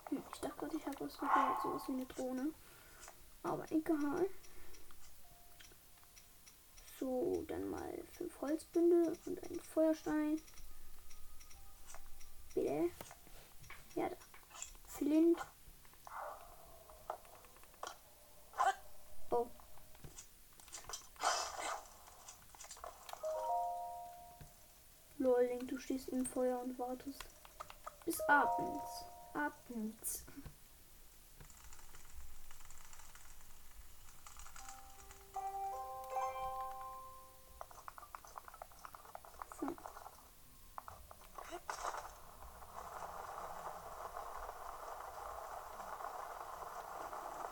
Hm, 0.09 0.23
ich 0.33 0.39
dachte 0.39 0.55
gerade, 0.57 0.77
ich 0.77 0.85
habe 0.85 0.99
was 0.99 1.17
gehört, 1.17 1.61
sowas 1.63 1.87
wie 1.87 1.93
eine 1.93 2.05
Drohne. 2.05 2.53
Aber 3.41 3.71
egal. 3.71 4.29
So, 6.99 7.43
dann 7.47 7.71
mal 7.71 8.03
fünf 8.11 8.39
Holzbündel 8.39 9.17
und 9.25 9.43
einen 9.43 9.59
Feuerstein. 9.61 10.39
Bitte. 12.53 12.91
Ja, 13.95 14.09
da. 14.09 14.15
Flint. 14.85 15.39
Lol, 25.21 25.43
Link, 25.43 25.67
du 25.67 25.77
stehst 25.77 26.09
im 26.09 26.25
Feuer 26.25 26.59
und 26.59 26.79
wartest 26.79 27.23
bis 28.05 28.19
abends. 28.21 29.05
Abends. 29.35 30.25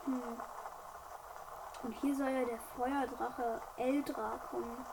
Hm. 0.06 0.24
Und 1.84 1.92
hier 2.02 2.16
soll 2.16 2.30
ja 2.30 2.46
der 2.46 2.60
Feuerdrache 2.76 3.62
Eldra 3.78 4.40
kommen. 4.50 4.88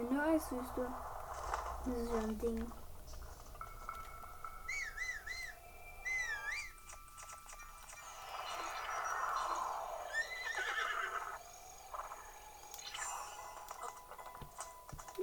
In 0.00 0.14
der 0.14 0.24
Eiswüste. 0.24 0.92
Das 1.84 1.94
ist 1.94 2.10
ja 2.10 2.18
ein 2.18 2.38
Ding. 2.38 2.72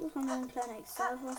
Das 0.00 0.16
war 0.16 0.22
nur 0.22 0.34
ein 0.34 0.48
kleiner 0.48 0.78
Exalfos. 0.78 1.36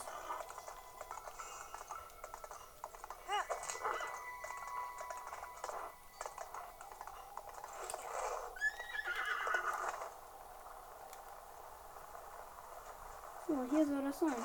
So, 13.47 13.63
hier 13.69 13.85
soll 13.85 13.94
das 14.05 14.19
sein. 14.19 14.35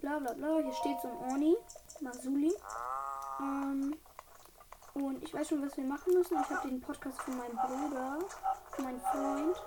Bla 0.00 0.18
bla 0.18 0.32
bla. 0.32 0.58
Hier 0.62 0.72
steht 0.72 1.00
so 1.00 1.08
ein 1.08 1.30
Orni. 1.30 1.56
Masuli. 2.00 2.52
Ähm, 3.40 3.96
und 4.94 5.22
ich 5.22 5.32
weiß 5.32 5.48
schon, 5.48 5.62
was 5.64 5.76
wir 5.76 5.84
machen 5.84 6.14
müssen. 6.14 6.38
Ich 6.40 6.50
habe 6.50 6.68
den 6.68 6.80
Podcast 6.80 7.20
von 7.22 7.36
meinem 7.36 7.56
Bruder, 7.56 8.18
von 8.72 8.84
meinem 8.84 9.00
Freund 9.00 9.62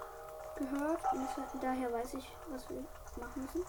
gehört. 0.57 1.13
Und 1.13 1.27
das, 1.37 1.61
daher 1.61 1.93
weiß 1.93 2.15
ich, 2.15 2.35
was 2.49 2.69
wir 2.69 2.83
machen 3.17 3.41
müssen. 3.43 3.63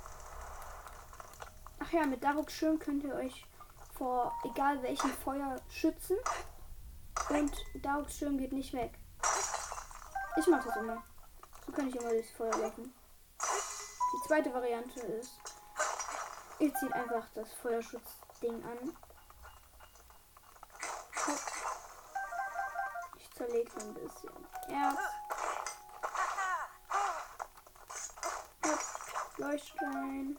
Ach 1.78 1.92
ja, 1.92 2.06
mit 2.06 2.24
Daruk 2.24 2.50
Schirm 2.50 2.78
könnt 2.78 3.04
ihr 3.04 3.14
euch 3.14 3.46
vor 3.96 4.32
egal 4.44 4.82
welchem 4.82 5.10
Feuer 5.10 5.56
schützen. 5.68 6.16
Und 7.28 7.52
Daruks 7.82 8.16
Schirm 8.16 8.38
geht 8.38 8.52
nicht 8.52 8.72
weg. 8.72 8.98
Ich 10.36 10.46
mache 10.46 10.68
das 10.68 10.76
immer. 10.76 11.02
So 11.66 11.72
kann 11.72 11.88
ich 11.88 11.96
immer 11.96 12.10
durchs 12.10 12.32
Feuer 12.32 12.56
laufen. 12.58 12.92
Die 13.40 14.28
zweite 14.28 14.52
Variante 14.52 15.00
ist, 15.00 15.32
ihr 16.58 16.74
zieht 16.74 16.92
einfach 16.92 17.26
das 17.34 17.52
Feuerschutzding 17.54 18.62
an. 18.64 18.96
Ich 23.16 23.30
zerlege 23.32 23.70
ein 23.80 23.94
bisschen 23.94 24.30
Erz. 24.68 24.98
Leuchtstein. 29.36 30.38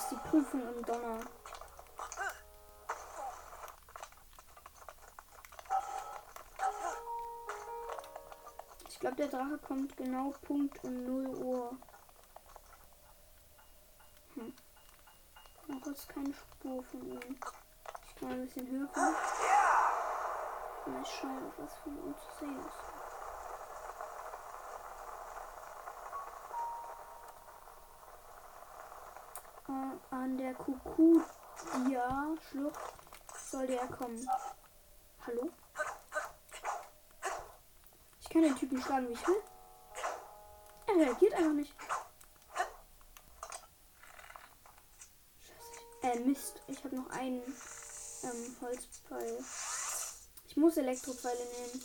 Ist 0.00 0.12
die 0.12 0.28
Prüfung 0.28 0.62
im 0.62 0.82
Donner. 0.86 1.20
Ich 8.88 8.98
glaube, 8.98 9.16
der 9.16 9.28
Drache 9.28 9.58
kommt 9.58 9.96
genau 9.98 10.32
Punkt 10.42 10.82
um 10.84 11.04
0 11.04 11.36
Uhr. 11.36 11.76
Hm. 14.34 14.54
Noch 15.66 15.86
ist 15.86 16.08
keine 16.08 16.32
Spur 16.32 16.82
von 16.82 17.02
ihm. 17.02 17.38
Ich 18.08 18.16
kann 18.16 18.30
ein 18.30 18.46
bisschen 18.46 18.70
höher 18.70 18.86
kommen. 18.88 19.16
Mal 20.86 21.04
schauen, 21.04 21.52
was 21.58 21.74
von 21.78 21.98
uns 21.98 22.16
zu 22.38 22.44
sehen 22.46 22.58
ist. 22.58 22.99
An 30.30 30.38
der 30.38 30.54
Kukudia-Schlucht 30.54 32.80
soll 33.50 33.66
der 33.66 33.84
kommen. 33.88 34.24
Hallo? 35.26 35.50
Ich 38.20 38.28
kann 38.28 38.42
den 38.42 38.54
Typen 38.54 38.80
schlagen, 38.80 39.08
wie 39.08 39.14
ich 39.14 39.26
will. 39.26 39.42
Er 40.86 40.94
reagiert 40.94 41.34
einfach 41.34 41.52
nicht. 41.52 41.74
Scheiße. 45.40 45.80
Äh, 46.02 46.20
Mist. 46.20 46.62
Ich 46.68 46.84
habe 46.84 46.94
noch 46.94 47.10
einen 47.10 47.42
ähm, 48.22 48.56
Holzpfeil. 48.60 49.44
Ich 50.46 50.56
muss 50.56 50.76
Elektropfeile 50.76 51.44
nehmen. 51.44 51.82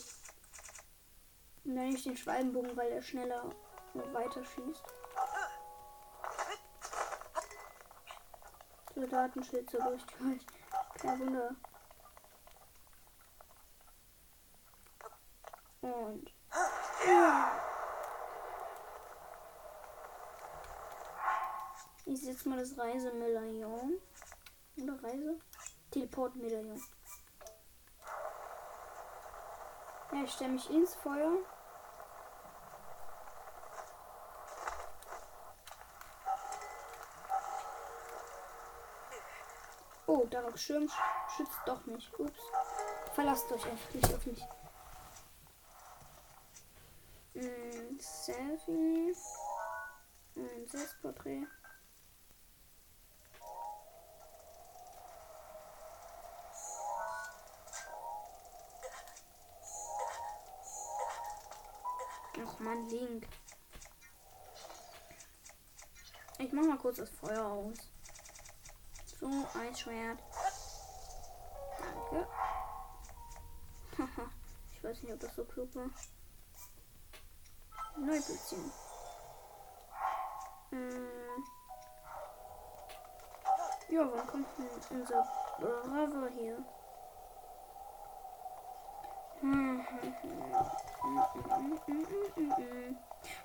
Und 1.64 1.76
dann 1.76 1.86
nehme 1.86 1.98
ich 1.98 2.04
den 2.04 2.16
Schwalbenbogen, 2.16 2.78
weil 2.78 2.92
er 2.92 3.02
schneller 3.02 3.50
und 3.96 4.14
weiter 4.14 4.46
schießt. 4.46 4.84
Soldatenschild 8.96 9.70
so 9.70 9.78
durchgereicht. 9.78 10.48
Kein 10.98 11.20
Wunder. 11.20 11.56
Und. 15.82 16.34
Ja. 17.06 17.52
Ich 22.06 22.22
setze 22.22 22.48
mal 22.50 22.58
das 22.60 22.78
Reisemedaillon. 22.78 24.00
Oder 24.82 25.04
Reise? 25.04 25.40
Teleportmedaillon. 25.92 26.82
Ja, 30.12 30.24
ich 30.24 30.32
stelle 30.32 30.54
mich 30.54 30.70
ins 30.70 30.96
Feuer. 30.96 31.38
Oh, 40.26 40.28
Dark 40.28 40.58
Schirm 40.58 40.90
schützt 41.36 41.60
doch 41.68 41.86
nicht. 41.86 42.12
Ups. 42.20 42.40
Verlasst 43.14 43.52
euch 43.52 43.64
einfach 43.66 43.94
nicht 43.94 44.14
auf 44.14 44.26
mich. 44.26 44.44
Mm, 47.36 48.00
Selfie. 48.00 49.16
Ein 50.36 50.68
Selbstporträt. 50.68 51.46
Ach 62.44 62.60
man, 62.60 62.90
Link. 62.90 63.28
Ich 66.40 66.52
mach 66.52 66.64
mal 66.64 66.78
kurz 66.78 66.98
das 66.98 67.10
Feuer 67.12 67.46
aus. 67.46 67.95
So, 69.20 69.28
Eisschwert. 69.58 70.20
Danke. 71.80 72.28
Haha, 73.98 74.30
ich 74.74 74.84
weiß 74.84 75.04
nicht, 75.04 75.14
ob 75.14 75.20
das 75.20 75.36
so 75.36 75.46
klug 75.46 75.74
war. 75.76 75.90
Neubildchen. 77.98 78.72
Ähm. 80.72 81.08
Ja, 83.90 84.12
wann 84.12 84.28
kommt 84.28 84.48
denn 84.58 85.00
unser 85.00 85.28
Bravo 85.60 86.28
hier? 86.34 86.66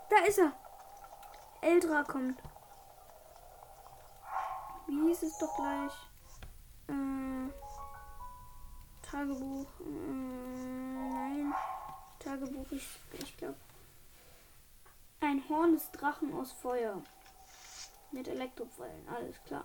Da 0.09 0.17
ist 0.27 0.39
er. 0.39 0.53
Eldra 1.61 2.03
kommt. 2.03 2.41
Wie 4.91 5.07
hieß 5.07 5.23
es 5.23 5.39
doch 5.39 5.55
gleich? 5.55 5.93
Äh, 6.89 7.49
Tagebuch. 9.03 9.69
Äh, 9.79 9.85
nein. 9.85 11.55
Tagebuch, 12.19 12.67
ich, 12.73 12.89
ich 13.13 13.37
glaube. 13.37 13.55
Ein 15.21 15.49
Horn 15.49 15.75
des 15.75 15.89
Drachen 15.93 16.35
aus 16.35 16.51
Feuer. 16.51 17.01
Mit 18.11 18.27
Elektropfeilen, 18.27 19.09
alles 19.09 19.37
klar. 19.45 19.65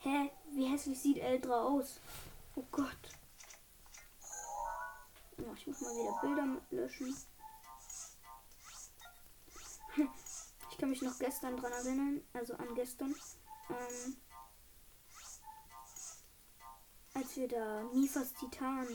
Hä? 0.00 0.30
Wie 0.52 0.66
hässlich 0.66 1.00
sieht 1.00 1.18
Eldra 1.18 1.64
aus? 1.64 1.98
Oh 2.54 2.64
Gott. 2.70 2.86
Oh, 5.38 5.54
ich 5.56 5.66
muss 5.66 5.80
mal 5.80 5.94
wieder 5.94 6.20
Bilder 6.20 6.60
löschen. 6.70 7.16
Ich 10.70 10.80
kann 10.80 10.90
mich 10.90 11.02
noch 11.02 11.18
gestern 11.18 11.56
dran 11.56 11.72
erinnern, 11.72 12.20
also 12.34 12.54
an 12.54 12.72
gestern. 12.76 13.12
Ähm, 13.70 14.16
als 17.14 17.36
wir 17.36 17.48
da 17.48 17.84
Mifas 17.92 18.32
Titan 18.34 18.86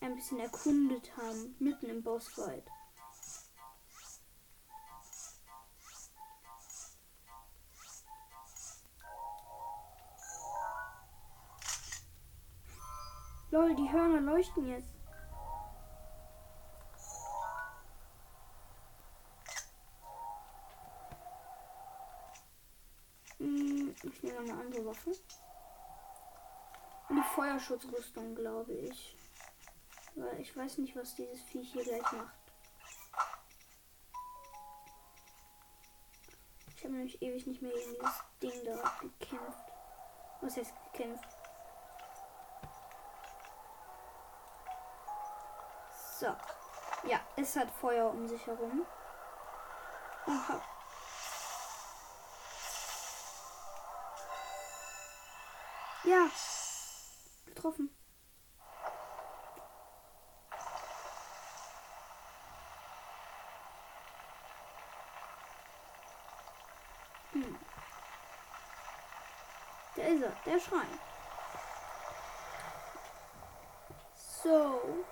ein 0.00 0.14
bisschen 0.14 0.40
erkundet 0.40 1.16
haben, 1.16 1.54
mitten 1.58 1.86
im 1.86 2.02
Bossfight. 2.02 2.64
Lol, 13.50 13.74
die 13.74 13.90
Hörner 13.90 14.20
leuchten 14.20 14.66
jetzt. 14.66 14.97
Eine 25.06 25.14
andere 25.14 25.18
Waffe. 25.18 25.38
Die 27.10 27.34
Feuerschutzrüstung, 27.34 28.34
glaube 28.34 28.72
ich. 28.72 29.16
Weil 30.14 30.40
ich 30.40 30.56
weiß 30.56 30.78
nicht, 30.78 30.96
was 30.96 31.14
dieses 31.14 31.42
Viech 31.42 31.72
hier 31.72 31.84
gleich 31.84 32.12
macht. 32.12 32.34
Ich 36.76 36.84
habe 36.84 36.94
nämlich 36.94 37.20
ewig 37.22 37.46
nicht 37.46 37.62
mehr 37.62 37.72
gegen 37.72 37.94
dieses 37.94 38.24
Ding 38.42 38.64
da 38.64 38.92
gekämpft. 39.00 39.72
Was 40.40 40.56
heißt 40.56 40.72
gekämpft? 40.92 41.28
So. 46.20 46.26
Ja, 47.08 47.20
es 47.36 47.54
hat 47.56 47.70
Feuer 47.70 48.10
um 48.10 48.26
sich 48.26 48.44
herum. 48.46 48.84
Aha. 50.26 50.60
Ja. 56.08 56.30
Getroffen. 57.44 57.90
Hm. 67.32 67.58
Da 69.96 70.02
ist 70.02 70.22
er, 70.22 70.32
der 70.46 70.60
Schrein. 70.60 70.98
So. 74.42 75.04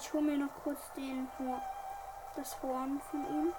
Ich 0.00 0.10
hole 0.14 0.22
mir 0.22 0.38
noch 0.38 0.54
kurz 0.64 0.80
den 0.96 1.28
Hor 1.38 1.60
das 2.34 2.62
Horn 2.62 3.00
von 3.10 3.26
ihm. 3.26 3.54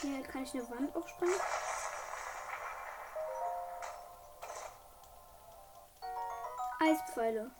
Hier 0.00 0.22
kann 0.22 0.44
ich 0.44 0.54
eine 0.54 0.70
Wand 0.70 0.94
aufspringen. 0.94 1.34
Eispfeile. 6.78 7.50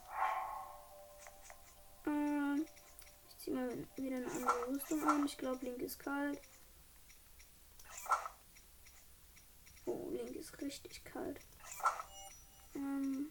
Ähm, 2.06 2.64
ich 3.28 3.38
ziehe 3.38 3.56
mal 3.56 3.70
wieder 3.96 4.16
eine 4.18 4.26
andere 4.26 4.68
Rüstung 4.68 5.08
an. 5.08 5.26
Ich 5.26 5.36
glaube, 5.36 5.64
Link 5.64 5.82
ist 5.82 5.98
kalt. 5.98 6.40
Oh, 9.86 10.10
Link 10.10 10.36
ist 10.36 10.52
richtig 10.64 11.04
kalt. 11.04 11.40
Ähm. 12.74 13.30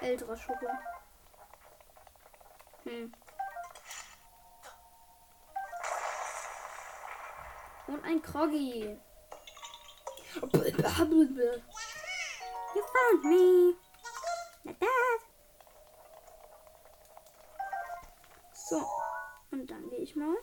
Älterer 0.00 0.36
Schuppe. 0.36 0.66
Hm. 2.82 3.12
Ein 8.12 8.22
Kroggy. 8.22 8.98
You 12.74 12.82
found 12.82 13.24
me. 13.24 13.74
That. 14.64 15.20
So. 18.54 18.82
Und 19.50 19.70
dann 19.70 19.88
gehe 19.90 20.00
ich 20.00 20.16
mal 20.16 20.34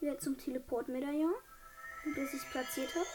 wieder 0.00 0.18
zum 0.18 0.38
Teleport-Medaillon, 0.38 1.34
das 2.16 2.34
ich 2.34 2.50
platziert 2.50 2.94
habe. 2.94 3.06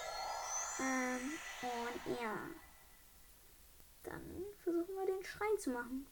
Ähm, 0.79 1.31
und 1.61 2.21
ja. 2.21 2.35
Dann 4.03 4.45
versuchen 4.63 4.95
wir 4.95 5.05
den 5.05 5.23
Schrein 5.23 5.59
zu 5.59 5.71
machen. 5.71 6.07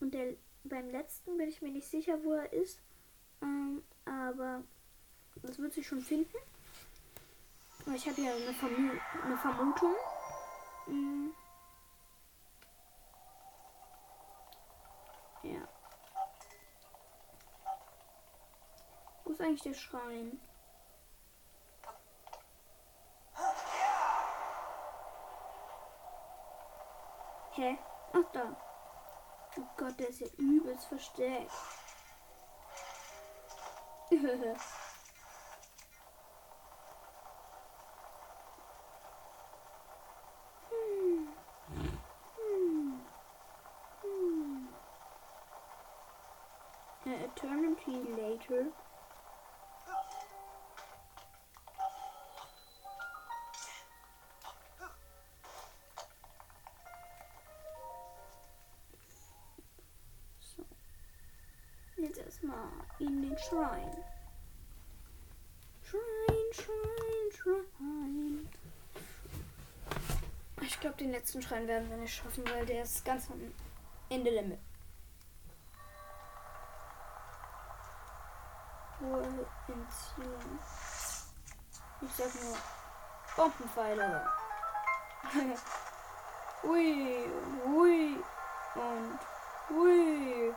Und 0.00 0.14
der, 0.14 0.34
beim 0.64 0.90
letzten 0.90 1.36
bin 1.36 1.48
ich 1.48 1.62
mir 1.62 1.70
nicht 1.70 1.88
sicher, 1.88 2.22
wo 2.24 2.32
er 2.32 2.52
ist. 2.52 2.80
Ähm, 3.40 3.82
aber 4.04 4.64
das 5.42 5.58
wird 5.58 5.72
sich 5.72 5.86
schon 5.86 6.00
finden. 6.00 6.36
Ich 7.94 8.08
habe 8.08 8.20
ja 8.20 8.32
eine, 8.32 8.54
Vermu 8.54 8.92
eine 9.24 9.36
Vermutung. 9.36 9.94
Hm. 10.86 11.34
Ja. 15.42 15.68
Wo 19.24 19.32
ist 19.32 19.40
eigentlich 19.40 19.62
der 19.62 19.74
Schrein? 19.74 20.40
Hä? 27.54 27.78
Ach 28.12 28.32
da. 28.32 28.56
Oh 29.56 29.66
Gott, 29.76 29.98
der 29.98 30.08
ist 30.08 30.20
ja 30.20 30.28
übelst 30.38 30.86
versteckt. 30.86 31.50
later. 48.48 48.66
So. 60.40 60.64
Jetzt 61.96 62.18
erstmal 62.18 62.56
in 62.98 63.22
den 63.22 63.38
Schrein. 63.38 63.90
Schrein, 65.82 66.52
Schrein, 66.52 67.32
Schrein. 67.36 68.48
Ich 70.62 70.80
glaube, 70.80 70.96
den 70.96 71.10
letzten 71.10 71.42
Schrein 71.42 71.66
werden 71.68 71.88
wir 71.90 71.96
nicht 71.96 72.14
schaffen, 72.14 72.44
weil 72.48 72.66
der 72.66 72.82
ist 72.82 73.04
ganz 73.04 73.30
am 73.30 73.40
Ende 74.08 74.30
der 74.30 74.42
Mitte. 74.42 74.71
Pfeile. 83.72 84.26
ui, 86.62 87.30
ui 87.64 88.24
und 88.74 89.18
ui 89.70 90.54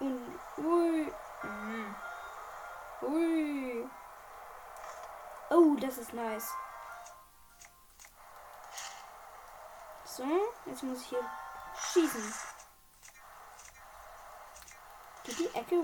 und 0.00 0.40
ui. 0.58 1.12
Mhm. 1.42 1.94
Ui. 3.02 3.90
Oh, 5.50 5.76
das 5.80 5.98
ist 5.98 6.14
nice. 6.14 6.50
So, 10.04 10.24
jetzt 10.66 10.82
muss 10.82 11.02
ich 11.02 11.08
hier 11.08 11.24
schießen. 11.74 12.34
Geht 15.24 15.38
die 15.38 15.54
Ecke? 15.54 15.74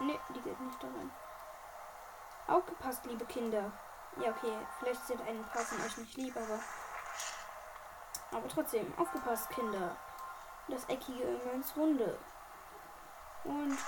Ne, 0.00 0.20
die 0.34 0.40
geht 0.40 0.60
nicht 0.60 0.82
da 0.82 0.86
rein. 0.86 1.10
Aufgepasst, 2.46 3.04
liebe 3.06 3.24
Kinder. 3.24 3.72
Ja, 4.22 4.30
okay, 4.30 4.56
vielleicht 4.78 5.06
sind 5.06 5.20
ein 5.22 5.42
paar 5.44 5.62
von 5.62 5.84
euch 5.84 5.96
nicht 5.98 6.16
lieb, 6.16 6.36
aber. 6.36 6.60
Aber 8.30 8.48
trotzdem, 8.48 8.92
aufgepasst, 8.96 9.50
Kinder. 9.50 9.96
Das 10.68 10.84
Eckige 10.86 11.22
immer 11.22 11.52
ins 11.52 11.76
Runde. 11.76 12.18
Und. 13.44 13.78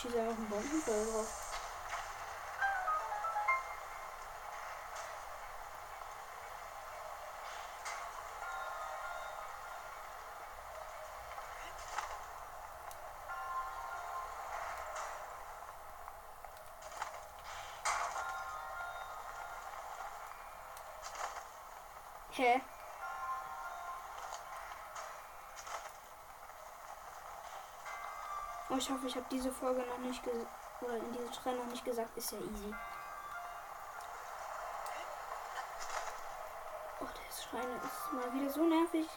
Schieße 0.00 0.18
einfach 0.18 0.36
einen 0.36 0.48
Bombenfeuer 0.48 1.04
drauf. 1.12 1.26
Hä? 22.32 22.60
Oh, 28.70 28.76
ich 28.76 28.88
hoffe, 28.88 29.06
ich 29.08 29.16
habe 29.16 29.26
diese 29.30 29.50
Folge 29.50 29.82
noch 29.82 29.98
nicht 29.98 30.22
gesagt. 30.22 30.46
Oder 30.80 30.96
in 30.96 31.12
diesem 31.12 31.32
Schrein 31.32 31.56
noch 31.56 31.66
nicht 31.66 31.84
gesagt. 31.84 32.16
Ist 32.16 32.30
ja 32.30 32.38
easy. 32.38 32.74
Oh, 37.00 37.04
der 37.04 37.34
Schrein 37.34 37.80
ist 37.84 38.12
mal 38.12 38.32
wieder 38.32 38.50
so 38.50 38.64
nervig. 38.64 39.08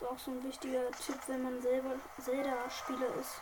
ist 0.00 0.08
auch 0.08 0.18
so 0.18 0.30
ein 0.30 0.42
wichtiger 0.44 0.90
Tipp, 0.92 1.18
wenn 1.26 1.42
man 1.42 1.60
selber 1.60 1.94
Zelda-Spieler 2.18 3.14
ist. 3.20 3.40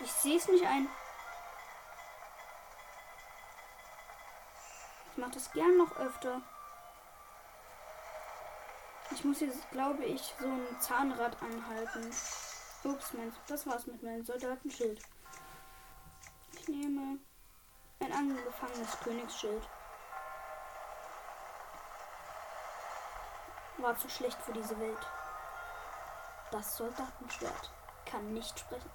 Ich 0.00 0.12
sehe 0.12 0.36
es 0.36 0.48
nicht 0.48 0.66
ein. 0.66 0.88
Ich 5.12 5.18
mache 5.18 5.32
das 5.32 5.50
gern 5.52 5.76
noch 5.76 5.96
öfter. 5.96 6.40
Ich 9.12 9.24
muss 9.24 9.40
jetzt, 9.40 9.70
glaube 9.70 10.04
ich, 10.04 10.34
so 10.38 10.46
ein 10.46 10.80
Zahnrad 10.80 11.36
anhalten. 11.42 12.10
Ups, 12.84 13.12
mein, 13.12 13.34
das 13.48 13.66
war's 13.66 13.86
mit 13.86 14.02
meinem 14.02 14.24
Soldatenschild. 14.24 15.02
Ich 16.52 16.68
nehme 16.68 17.18
ein 18.00 18.12
angefangenes 18.12 18.98
Königsschild. 19.00 19.68
War 23.78 23.96
zu 23.98 24.08
schlecht 24.08 24.40
für 24.42 24.52
diese 24.52 24.78
Welt. 24.78 25.06
Das 26.50 26.76
Soldatenschwert 26.76 27.70
kann 28.06 28.32
nicht 28.32 28.58
sprechen. 28.58 28.90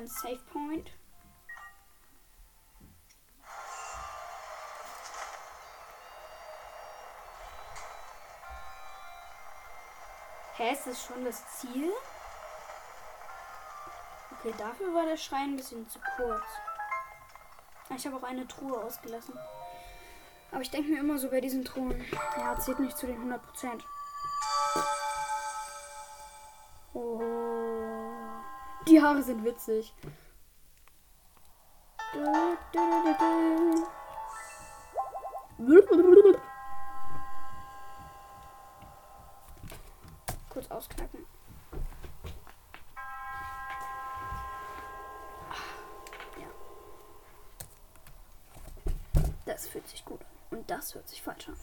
Einen 0.00 0.08
Save 0.08 0.40
Point. 0.50 0.90
Hä, 10.56 10.72
ist 10.72 10.86
das 10.86 11.04
schon 11.04 11.22
das 11.26 11.44
Ziel? 11.58 11.92
Okay, 14.38 14.54
dafür 14.56 14.94
war 14.94 15.04
der 15.04 15.18
Schrein 15.18 15.50
ein 15.50 15.56
bisschen 15.56 15.86
zu 15.90 15.98
kurz. 16.16 16.46
Ich 17.94 18.06
habe 18.06 18.16
auch 18.16 18.22
eine 18.22 18.48
Truhe 18.48 18.82
ausgelassen. 18.82 19.38
Aber 20.50 20.62
ich 20.62 20.70
denke 20.70 20.92
mir 20.92 21.00
immer 21.00 21.18
so 21.18 21.28
bei 21.28 21.42
diesen 21.42 21.62
Truhen, 21.62 22.02
ja, 22.38 22.58
zählt 22.58 22.80
nicht 22.80 22.96
zu 22.96 23.06
den 23.06 23.16
100 23.16 23.42
Prozent. 23.42 23.84
Die 29.00 29.04
Haare 29.06 29.22
sind 29.22 29.42
witzig. 29.42 29.94
Kurz 40.50 40.70
ausknacken. 40.70 41.24
Ja. 46.38 46.48
Das 49.46 49.66
fühlt 49.66 49.88
sich 49.88 50.04
gut 50.04 50.20
an. 50.20 50.58
Und 50.58 50.70
das 50.70 50.94
hört 50.94 51.08
sich 51.08 51.22
falsch 51.22 51.48
an. 51.48 51.56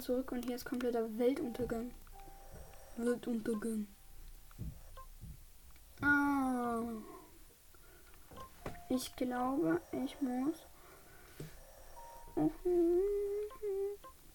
Zurück 0.00 0.32
und 0.32 0.44
hier 0.44 0.56
ist 0.56 0.64
kompletter 0.64 1.06
Weltuntergang. 1.18 1.90
Weltuntergang. 2.96 3.86
Ah. 6.00 6.82
Ich 8.88 9.14
glaube, 9.16 9.80
ich 9.92 10.20
muss. 10.20 10.66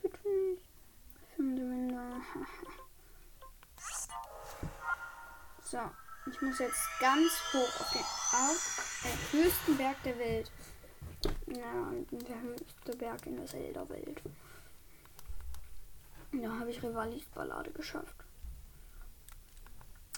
Bitte 0.02 0.30
nicht. 0.30 0.64
So, 5.66 5.80
ich 6.30 6.40
muss 6.40 6.60
jetzt 6.60 6.88
ganz 7.00 7.32
hoch 7.52 7.80
auf 7.80 7.92
den 7.92 8.02
auf 8.02 9.02
den 9.04 9.42
höchsten 9.42 9.76
Berg 9.76 9.96
der 10.04 10.20
Welt. 10.20 10.52
Ja, 11.48 11.92
der 12.12 12.42
höchste 12.42 12.96
Berg 12.96 13.26
in 13.26 13.38
der 13.38 13.46
Zelda-Welt. 13.46 14.22
Da 16.42 16.50
habe 16.60 16.72
ich 16.72 16.82
Rivalis 16.82 17.26
Ballade 17.36 17.70
geschafft. 17.72 18.16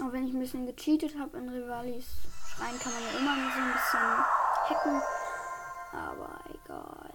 Auch 0.01 0.13
wenn 0.13 0.25
ich 0.27 0.33
ein 0.33 0.39
bisschen 0.39 0.65
gecheatet 0.65 1.19
habe 1.19 1.37
in 1.37 1.49
Rivalis 1.49 2.05
Schrein, 2.47 2.79
kann 2.79 2.93
man 2.93 3.03
ja 3.03 3.19
immer 3.19 3.35
so 3.51 3.59
ein 3.59 3.73
bisschen 3.73 3.99
hacken. 4.69 5.01
Aber 5.91 6.39
egal. 6.49 7.13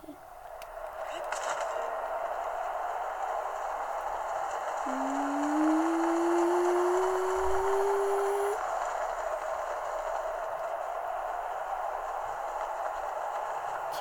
Hm. 4.85 5.31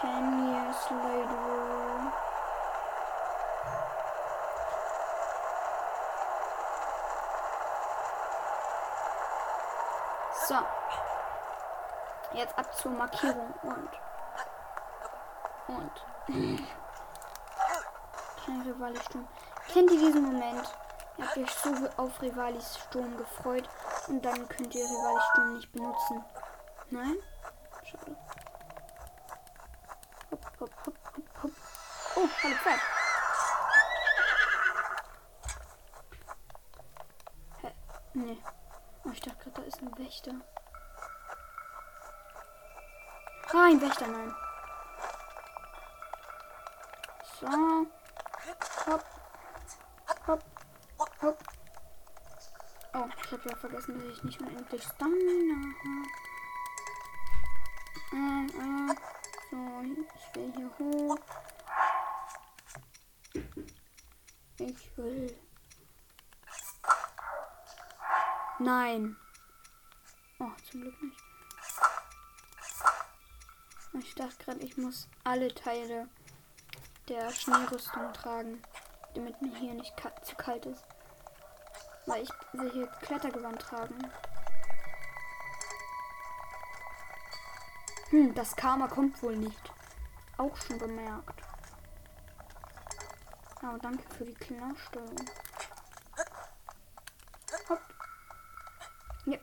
Yes, 0.02 0.92
Lady. 0.92 1.50
So. 10.50 10.56
Jetzt 12.34 12.58
ab 12.58 12.76
zur 12.76 12.92
Markierung 12.92 13.54
und. 13.62 13.90
Und. 15.68 15.92
Kein 18.44 18.62
Rivali 18.62 19.00
Sturm. 19.00 19.28
Kennt 19.72 19.92
ihr 19.92 20.00
diesen 20.00 20.24
Moment? 20.24 20.76
Ihr 21.18 21.28
habt 21.28 21.38
euch 21.38 21.52
so 21.52 21.70
auf 21.98 22.20
Rivalis 22.20 22.80
Sturm 22.80 23.16
gefreut 23.16 23.70
und 24.08 24.26
dann 24.26 24.50
könnt 24.50 24.74
ihr 24.74 24.86
Rivalis 24.86 25.24
Sturm 25.34 25.54
nicht 25.54 25.72
benutzen. 25.72 26.26
Nein? 26.90 27.18
Schade. 27.84 28.18
Hopp, 30.32 30.46
hopp, 30.60 30.72
hopp, 30.88 30.98
hopp, 31.16 31.44
hopp. 31.44 31.52
Oh, 32.16 32.28
hallo 32.42 32.56
Pferd. 32.56 32.80
Hä? 37.62 37.76
Nee. 38.14 38.42
Oh, 39.06 39.12
ich 39.12 39.22
dachte 39.22 39.38
gerade, 39.38 39.62
da 39.62 39.68
ist 39.68 39.82
ein 39.82 39.92
Wächter. 40.20 40.42
Ah, 43.54 43.66
ein 43.68 43.82
Wächter, 43.82 44.08
nein. 44.08 44.36
So. 47.40 47.48
Hopp. 48.86 49.06
Hopp. 50.28 50.44
Hopp. 51.22 51.44
Oh, 52.94 53.06
ich 53.24 53.32
habe 53.32 53.50
ja 53.50 53.56
vergessen, 53.56 54.00
dass 54.00 54.18
ich 54.18 54.24
nicht 54.24 54.42
unendlich 54.42 54.84
Stamina 54.84 55.56
habe. 55.80 56.08
Äh, 58.12 58.46
äh. 58.46 58.96
So, 59.50 59.58
ich 59.82 60.36
will 60.36 60.54
hier 60.56 60.72
hoch. 60.80 61.18
Ich 64.58 64.98
will. 64.98 65.40
Nein. 68.60 69.16
Zum 70.70 70.82
Glück 70.82 71.02
nicht. 71.02 71.18
Ich 73.94 74.16
dachte 74.16 74.44
gerade, 74.44 74.60
ich 74.60 74.78
muss 74.78 75.08
alle 75.24 75.54
Teile 75.54 76.08
der 77.08 77.32
Schneerüstung 77.32 78.14
tragen, 78.14 78.62
damit 79.16 79.42
mir 79.42 79.56
hier 79.56 79.74
nicht 79.74 79.98
ka 79.98 80.12
zu 80.22 80.36
kalt 80.36 80.66
ist. 80.68 80.84
Weil 82.06 82.24
ich 82.24 82.30
will 82.54 82.72
hier 82.72 82.88
Klettergewand 83.02 83.62
tragen. 83.62 83.98
Hm, 88.10 88.34
das 88.34 88.56
Karma 88.56 88.88
kommt 88.88 89.22
wohl 89.22 89.36
nicht. 89.36 89.72
Auch 90.38 90.56
schon 90.58 90.78
bemerkt. 90.78 91.42
Aber 93.62 93.78
danke 93.80 94.04
für 94.16 94.26
die 94.26 94.34
Klarstellung. 94.34 95.16
Hopp. 97.70 97.82
Ja. 99.26 99.38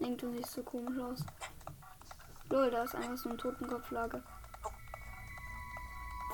Denkt 0.00 0.22
du 0.22 0.32
siehst 0.32 0.52
so 0.52 0.62
komisch 0.62 0.98
aus. 0.98 1.24
Lol, 2.48 2.70
da 2.70 2.84
ist 2.84 2.94
einfach 2.94 3.16
so 3.16 3.28
ein 3.30 3.38
Totenkopflager. 3.38 4.22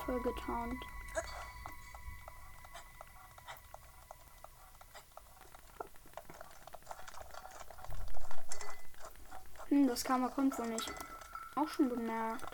Voll 0.05 0.21
getarnt. 0.21 0.83
Hm, 9.69 9.87
das 9.87 10.03
Karma 10.03 10.27
kommt 10.29 10.57
wohl 10.59 10.67
nicht. 10.67 10.93
Auch 11.55 11.67
schon 11.67 11.89
bemerkt. 11.89 12.52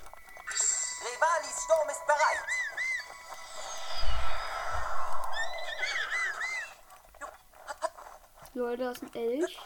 Lol, 8.69 8.77
da 8.77 8.91
ist 8.91 9.01
ein 9.01 9.15
Elch. 9.15 9.57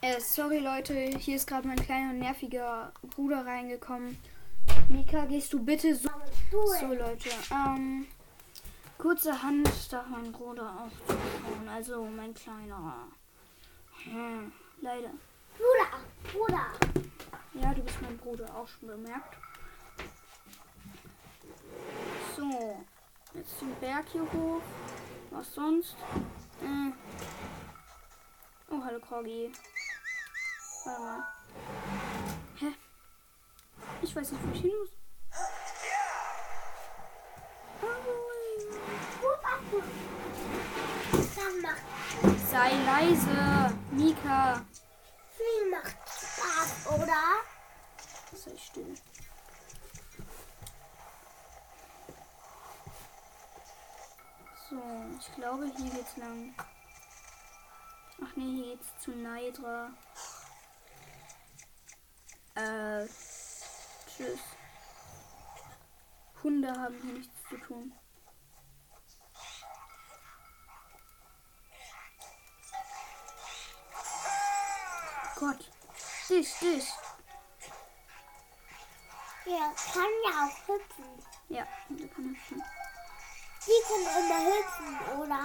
Äh, 0.00 0.20
sorry 0.20 0.60
Leute, 0.60 0.94
hier 0.94 1.36
ist 1.36 1.46
gerade 1.46 1.68
mein 1.68 1.76
kleiner 1.76 2.14
nerviger 2.14 2.94
Bruder 3.14 3.44
reingekommen. 3.44 4.16
Mika, 4.88 5.26
gehst 5.26 5.52
du 5.52 5.62
bitte 5.62 5.94
so. 5.94 6.08
So 6.50 6.94
Leute, 6.94 7.28
ähm, 7.50 8.06
kurze 8.96 9.42
Hand 9.42 9.92
darf 9.92 10.06
mein 10.06 10.32
Bruder 10.32 10.64
auch 10.64 11.06
zuschauen. 11.06 11.68
Also 11.68 12.04
mein 12.04 12.32
kleiner. 12.32 13.06
Hm, 14.04 14.50
leider. 14.80 15.10
Bruder, 15.58 16.32
Bruder. 16.32 16.66
Ja, 17.52 17.74
du 17.74 17.82
bist 17.82 18.00
mein 18.00 18.16
Bruder, 18.16 18.46
auch 18.56 18.66
schon 18.66 18.88
bemerkt. 18.88 19.36
So, 22.50 22.84
jetzt 23.34 23.60
den 23.60 23.74
Berg 23.76 24.06
hier 24.10 24.22
hoch. 24.22 24.62
Was 25.30 25.54
sonst? 25.54 25.94
Äh. 26.60 26.92
Oh, 28.70 28.82
hallo 28.84 28.98
Kroggy. 28.98 29.52
Warte 30.84 31.00
mal. 31.00 31.26
Hä? 32.56 32.74
Ich 34.02 34.16
weiß 34.16 34.32
nicht, 34.32 34.44
wo 34.44 34.52
ich 34.52 34.60
hin 34.62 34.72
muss. 34.80 34.90
Sei 42.50 42.72
leise, 42.84 43.74
Mika. 43.92 44.66
viel 45.36 45.70
macht 45.70 45.96
Spaß, 46.08 46.98
oder? 46.98 47.22
Sei 48.34 48.56
still. 48.56 48.96
So, 54.70 54.76
ich 55.18 55.34
glaube, 55.34 55.66
hier 55.76 55.90
geht's 55.90 56.16
lang. 56.16 56.54
Ach 58.22 58.36
nee, 58.36 58.54
hier 58.54 58.76
geht's 58.76 58.86
zu 59.00 59.10
Neidra. 59.10 59.90
Äh, 62.54 63.04
tschüss. 64.06 64.38
Hunde 66.44 66.70
haben 66.70 66.94
hier 67.02 67.14
nichts 67.14 67.34
zu 67.48 67.56
tun. 67.56 67.92
Gott. 75.34 75.70
Dich, 76.28 76.58
dich. 76.60 76.88
Er 79.46 79.74
kann 79.92 80.10
ja 80.26 80.46
auch 80.46 80.68
hüpfen. 80.68 81.26
Ja, 81.48 81.66
Hunde 81.88 82.06
kann 82.06 82.28
hüpfen. 82.28 82.62
Die 83.70 83.82
können 83.86 84.04
immer 84.04 84.40
hüpfen, 84.46 84.98
oder? 85.20 85.44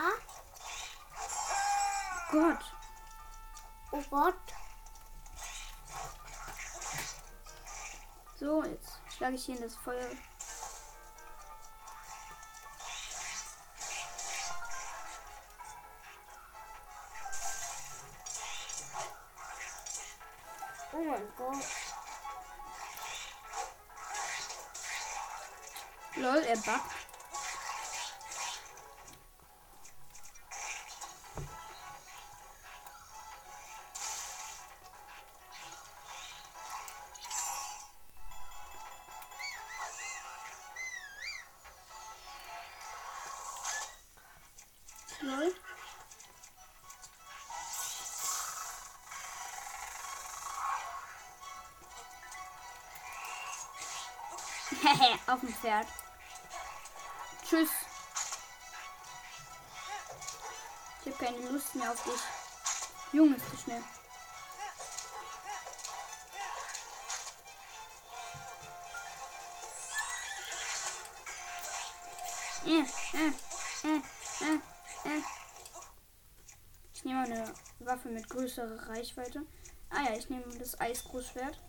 Gott. 2.32 2.65
Oh 3.91 4.03
Gott. 4.09 4.34
So, 8.39 8.63
jetzt 8.63 8.97
schlage 9.15 9.36
ich 9.36 9.45
hier 9.45 9.57
in 9.57 9.61
das 9.61 9.76
Feuer. 9.76 10.09
Oh 20.93 21.03
mein 21.03 21.36
Gott. 21.38 21.63
Lol, 26.15 26.38
er 26.38 26.57
backt. 26.57 26.95
Auf 55.28 55.39
dem 55.39 55.53
Pferd. 55.53 55.88
Tschüss. 57.47 57.69
Ich 61.03 61.13
habe 61.13 61.26
keine 61.26 61.49
Lust 61.49 61.76
mehr 61.76 61.91
auf 61.91 62.03
dich. 62.03 62.21
Junge, 63.11 63.36
ist 63.36 63.49
zu 63.49 63.57
schnell. 63.57 63.84
Äh, 72.65 73.28
äh, 74.43 74.55
äh. 75.05 75.21
Ich 76.93 77.05
nehme 77.05 77.21
eine 77.21 77.53
Waffe 77.80 78.09
mit 78.09 78.28
größerer 78.30 78.89
Reichweite. 78.89 79.45
Ah 79.89 80.01
ja, 80.09 80.17
ich 80.17 80.30
nehme 80.30 80.43
das 80.57 80.80
Eisgroßschwert. 80.80 81.59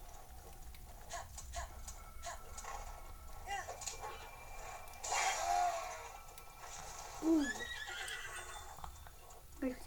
Uh, 7.22 7.44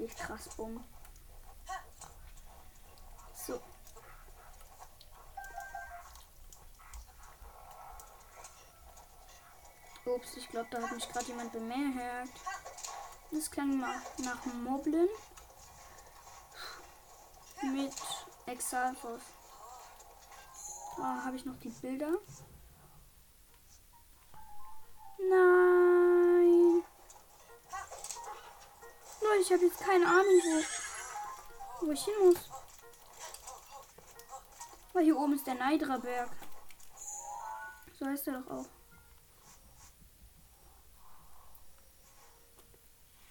Richtig 0.10 0.26
krass, 0.26 0.50
bumm. 0.58 0.84
So. 3.36 3.62
Ups, 10.06 10.38
ich 10.38 10.50
glaube, 10.50 10.68
da 10.72 10.82
hat 10.82 10.92
mich 10.94 11.08
gerade 11.10 11.26
jemand 11.28 11.52
bemerkt. 11.52 12.34
Das 13.32 13.52
klang 13.52 13.80
mal 13.80 14.02
nach 14.24 14.44
Moblin. 14.46 15.08
Mit 17.62 17.94
Exalfos. 18.48 19.22
Oh, 20.98 21.04
habe 21.04 21.36
ich 21.36 21.46
noch 21.46 21.60
die 21.60 21.70
Bilder? 21.70 22.14
Ich 29.50 29.54
habe 29.54 29.66
jetzt 29.66 29.80
keine 29.80 30.06
Ahnung, 30.06 30.42
wo, 31.82 31.88
wo 31.88 31.92
ich 31.92 32.06
hin 32.06 32.14
muss. 32.24 32.38
Weil 34.94 35.06
hier 35.06 35.18
oben 35.18 35.34
ist 35.34 35.48
der 35.48 35.56
Neidra-Berg. 35.56 36.30
So 37.98 38.06
heißt 38.06 38.28
er 38.28 38.42
doch 38.42 38.52
auch. 38.52 38.66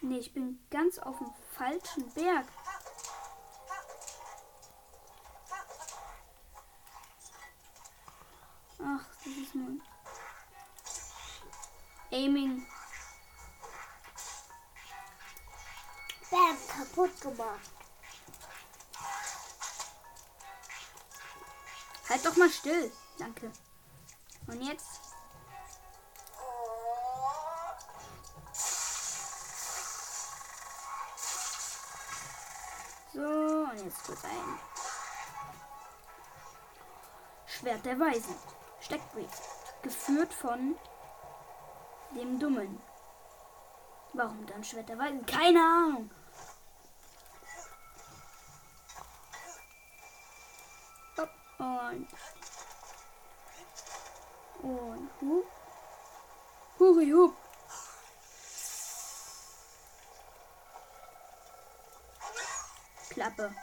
Nee, 0.01 0.19
ich 0.19 0.35
bin 0.35 0.59
ganz 0.71 0.99
auf 0.99 1.19
dem 1.19 1.33
falschen 1.57 2.12
Berg. 2.14 2.47
Ach, 8.81 9.07
das 9.25 9.37
ist 9.37 9.55
nur. 9.55 9.81
Aiming. 12.11 12.66
Gemacht. 17.21 17.71
Halt 22.09 22.25
doch 22.25 22.37
mal 22.37 22.51
still. 22.51 22.91
Danke. 23.19 23.51
Und 24.47 24.62
jetzt? 24.62 25.01
So, 33.12 33.21
und 33.21 33.85
jetzt 33.85 34.05
kurz 34.05 34.25
ein. 34.25 34.59
Schwert 37.47 37.85
der 37.85 37.99
Weisen. 37.99 38.35
Steckbrief. 38.81 39.31
Geführt 39.83 40.33
von 40.33 40.77
dem 42.14 42.39
Dummen. 42.39 42.81
Warum 44.12 44.47
dann 44.47 44.64
Schwert 44.64 44.89
der 44.89 44.99
Weisen? 44.99 45.27
Keine 45.27 45.61
Ahnung. 45.61 46.11
Hopp, 51.16 51.31
und. 51.59 52.09
Und 54.63 55.11
hup. 55.21 55.47
Huri 56.79 57.11
hup. 57.11 57.37
Klappe. 63.11 63.55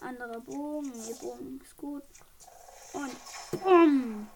Anderer 0.00 0.40
Bogen. 0.40 0.92
Nee, 0.92 1.14
Bogen 1.14 1.60
ist 1.62 1.76
gut. 1.76 2.02
Und 2.92 3.16
bumm. 3.62 4.30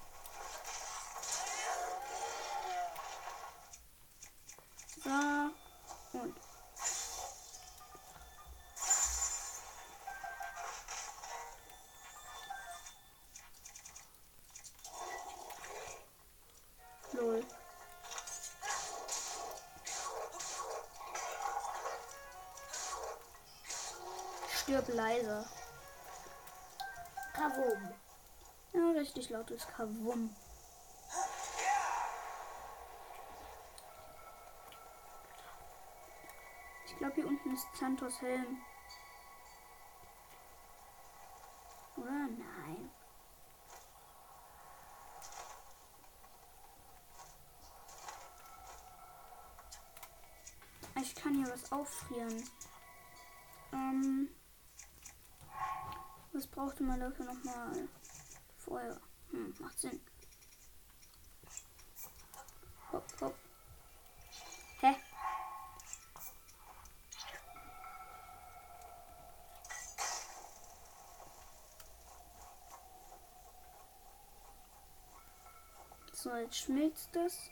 Richtig 29.50 29.66
lautes 29.66 29.66
Kavum. 29.68 30.30
Ich 36.86 36.96
glaube, 36.96 37.14
hier 37.14 37.26
unten 37.26 37.54
ist 37.54 37.66
Santos 37.74 38.20
Helm. 38.20 38.58
Oder? 41.96 42.10
Nein. 42.10 42.90
Ich 51.00 51.14
kann 51.14 51.34
hier 51.34 51.52
was 51.52 51.70
auffrieren. 51.70 52.42
Ähm, 53.72 54.28
was 56.32 56.46
brauchte 56.46 56.82
man 56.82 56.98
dafür 57.00 57.26
nochmal? 57.26 57.88
Feuer. 58.56 59.00
Hm, 59.30 59.54
macht 59.58 59.78
Sinn. 59.78 60.00
Hopp, 62.92 63.20
hopp. 63.20 63.34
Hä? 64.80 64.96
So, 76.12 76.34
jetzt 76.34 76.56
schmilzt 76.56 77.14
das. 77.14 77.50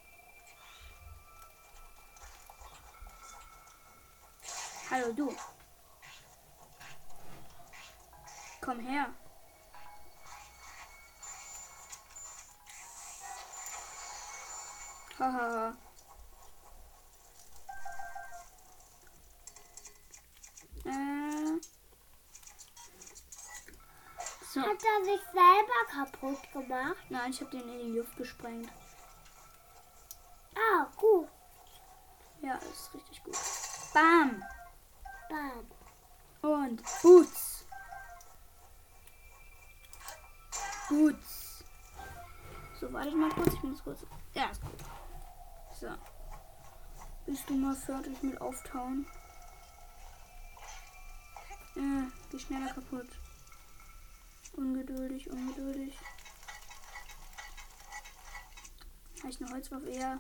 Hallo 4.91 5.13
du. 5.13 5.37
Komm 8.61 8.81
her. 8.81 9.15
Hahaha. 15.19 15.75
äh. 20.85 21.61
So. 24.53 24.61
Hat 24.61 24.69
er 24.69 25.05
sich 25.05 25.21
selber 25.33 25.85
kaputt 25.91 26.53
gemacht? 26.53 27.11
Nein, 27.11 27.31
ich 27.31 27.41
habe 27.41 27.51
den 27.51 27.69
in 27.69 27.79
die 27.93 27.99
Luft 27.99 28.17
gesprengt. 28.17 28.71
Ah, 30.55 30.87
gut. 30.97 31.29
Ja, 32.43 32.55
das 32.55 32.71
ist 32.71 32.95
richtig 32.95 33.25
gut. 33.25 33.37
Bam! 33.93 34.43
Bam. 35.29 35.67
Und 36.43 36.83
Boots. 37.03 37.65
Boots. 40.89 41.65
So, 42.81 42.93
wartet 42.93 43.15
mal 43.15 43.31
kurz. 43.31 43.55
Ich 43.55 43.63
muss 43.63 43.83
kurz. 43.83 44.07
Ja, 44.35 44.47
ist 44.51 44.61
gut. 44.61 44.96
So. 45.79 45.89
Bist 47.27 47.51
du 47.51 47.55
mal 47.55 47.77
fertig 47.77 48.23
mit 48.23 48.41
Auftauen? 48.41 49.07
Ja, 51.75 52.07
geh 52.31 52.39
schneller 52.39 52.73
kaputt. 52.73 53.09
Ungeduldig, 54.57 55.29
ungeduldig. 55.31 55.99
Habe 59.19 59.29
ich 59.29 59.43
eine 59.43 59.51
Holzwaffe? 59.51 59.91
Ja. 59.91 60.19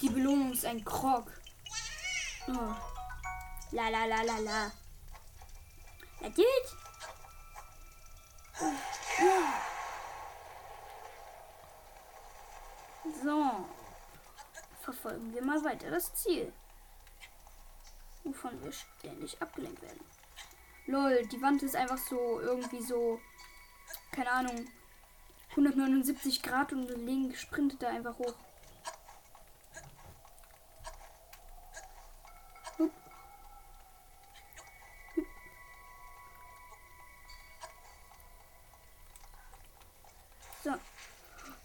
Die 0.00 0.08
Belohnung 0.08 0.52
ist 0.52 0.64
ein 0.64 0.84
Krog. 0.84 1.39
La 3.80 3.88
la 3.88 4.04
la 4.04 4.22
la 4.22 4.38
la. 4.38 4.72
Natürlich. 6.20 6.68
So. 13.24 13.64
verfolgen 14.80 15.32
wir 15.32 15.42
mal 15.42 15.64
weiter 15.64 15.90
das 15.90 16.12
Ziel. 16.14 16.52
Wovon 18.24 18.62
wir 18.62 18.72
ständig 18.72 19.40
abgelenkt 19.40 19.80
werden. 19.80 20.04
Lol, 20.86 21.26
die 21.28 21.40
Wand 21.40 21.62
ist 21.62 21.76
einfach 21.76 21.98
so 21.98 22.40
irgendwie 22.40 22.82
so, 22.82 23.20
keine 24.12 24.30
Ahnung, 24.30 24.68
179 25.50 26.42
Grad 26.42 26.72
und 26.72 26.88
Link 26.88 27.36
sprintet 27.36 27.82
da 27.82 27.88
einfach 27.88 28.18
hoch. 28.18 28.34
Hup. 32.78 32.90
Hup. 35.16 35.24
So. 40.62 40.70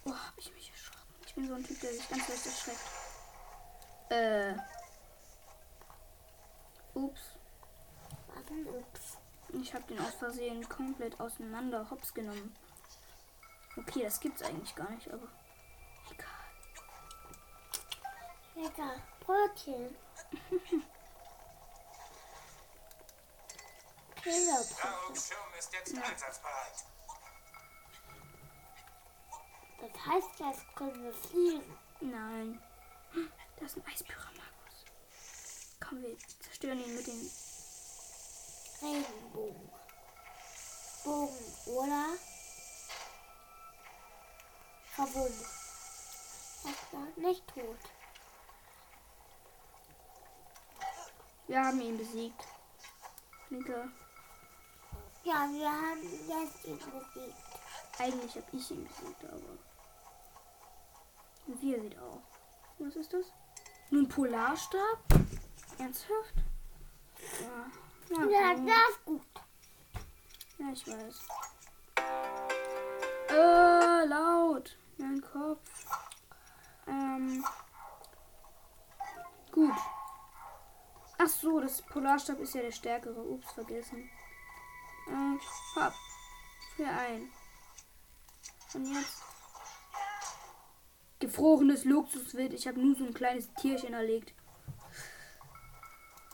Oh, 0.06 0.12
hab 0.12 0.34
ich 0.38 0.54
mich 0.54 0.72
erschrocken. 0.72 1.16
Ich 1.26 1.36
sich 2.06 2.10
ganz 2.10 2.28
leicht 2.28 2.46
erschreckt. 2.46 2.80
Äh. 4.10 4.54
Ups. 6.94 7.22
Was 8.34 8.46
denn 8.46 8.68
ups? 8.68 9.18
Ich 9.54 9.74
habe 9.74 9.84
den 9.86 10.00
aus 10.00 10.16
Versehen 10.16 10.68
komplett 10.70 11.20
auseinander 11.20 11.90
hops 11.90 12.14
genommen. 12.14 12.56
Okay, 13.78 14.04
das 14.04 14.20
gibt's 14.20 14.44
eigentlich 14.44 14.76
gar 14.76 14.90
nicht, 14.92 15.12
aber 15.12 15.28
egal. 16.12 16.28
Lecker. 18.56 18.96
Brötchen. 19.20 19.96
Killerbrötchen. 24.16 24.78
Nahrungsschirm 24.84 25.54
ist 25.60 25.74
jetzt 25.74 25.98
einsatzbereit. 25.98 26.86
Das 29.82 30.06
heißt, 30.06 30.40
jetzt 30.40 30.76
können 30.76 31.04
wir 31.04 31.14
fliegen. 31.14 31.78
Nein. 32.02 32.62
Da 33.58 33.66
ist 33.66 33.78
ein 33.78 33.86
Eispyramarkus. 33.86 34.86
Komm, 35.80 36.02
wir 36.02 36.18
zerstören 36.42 36.84
ihn 36.84 36.96
mit 36.96 37.08
den. 37.08 37.32
Regenbogen. 38.82 39.70
Bogen, 41.04 41.54
oder? 41.66 42.06
Verbunden. 44.96 45.46
Das 46.64 46.94
war 46.94 47.08
nicht 47.18 47.48
tot. 47.48 47.80
Wir 51.48 51.64
haben 51.64 51.80
ihn 51.80 51.98
besiegt. 51.98 52.44
Linke. 53.50 53.90
Ja, 55.24 55.48
wir 55.52 55.72
haben 55.72 56.02
jetzt 56.28 56.66
ihn 56.66 56.78
besiegt. 56.78 57.36
Eigentlich 57.98 58.36
habe 58.36 58.58
ich 58.58 58.72
ihn 58.72 58.88
besiegt, 58.88 59.24
aber. 59.26 59.65
Wir 61.48 61.58
sieht 61.58 61.98
auch. 62.00 62.22
Was 62.80 62.96
ist 62.96 63.14
das? 63.14 63.26
Nur 63.90 64.02
ein 64.04 64.10
Polarstab? 64.10 65.00
Ernsthaft? 65.78 66.34
Ja. 67.42 67.68
Ja, 68.18 68.26
Ja, 68.30 68.54
das 68.56 68.90
ist 68.92 69.06
gut. 69.06 69.22
ja 70.58 70.72
ich 70.72 70.88
weiß. 70.88 71.28
Äh, 73.30 74.06
laut. 74.08 74.78
Mein 74.98 75.22
Kopf. 75.22 75.70
Ähm. 76.88 77.44
Gut. 79.52 79.74
Ach 81.18 81.28
so, 81.28 81.60
das 81.60 81.82
Polarstab 81.82 82.40
ist 82.40 82.54
ja 82.56 82.62
der 82.62 82.72
stärkere. 82.72 83.22
Ups, 83.22 83.52
vergessen. 83.54 84.10
Äh, 85.08 85.80
hopp. 85.80 85.94
Frier 86.76 86.90
ein. 86.92 87.32
Und 88.74 88.86
jetzt. 88.94 89.25
Gefrorenes 91.20 91.86
Luxuswild. 91.86 92.54
Ich 92.54 92.68
habe 92.68 92.80
nur 92.80 92.96
so 92.96 93.06
ein 93.06 93.14
kleines 93.14 93.54
Tierchen 93.54 93.94
erlegt. 93.94 94.34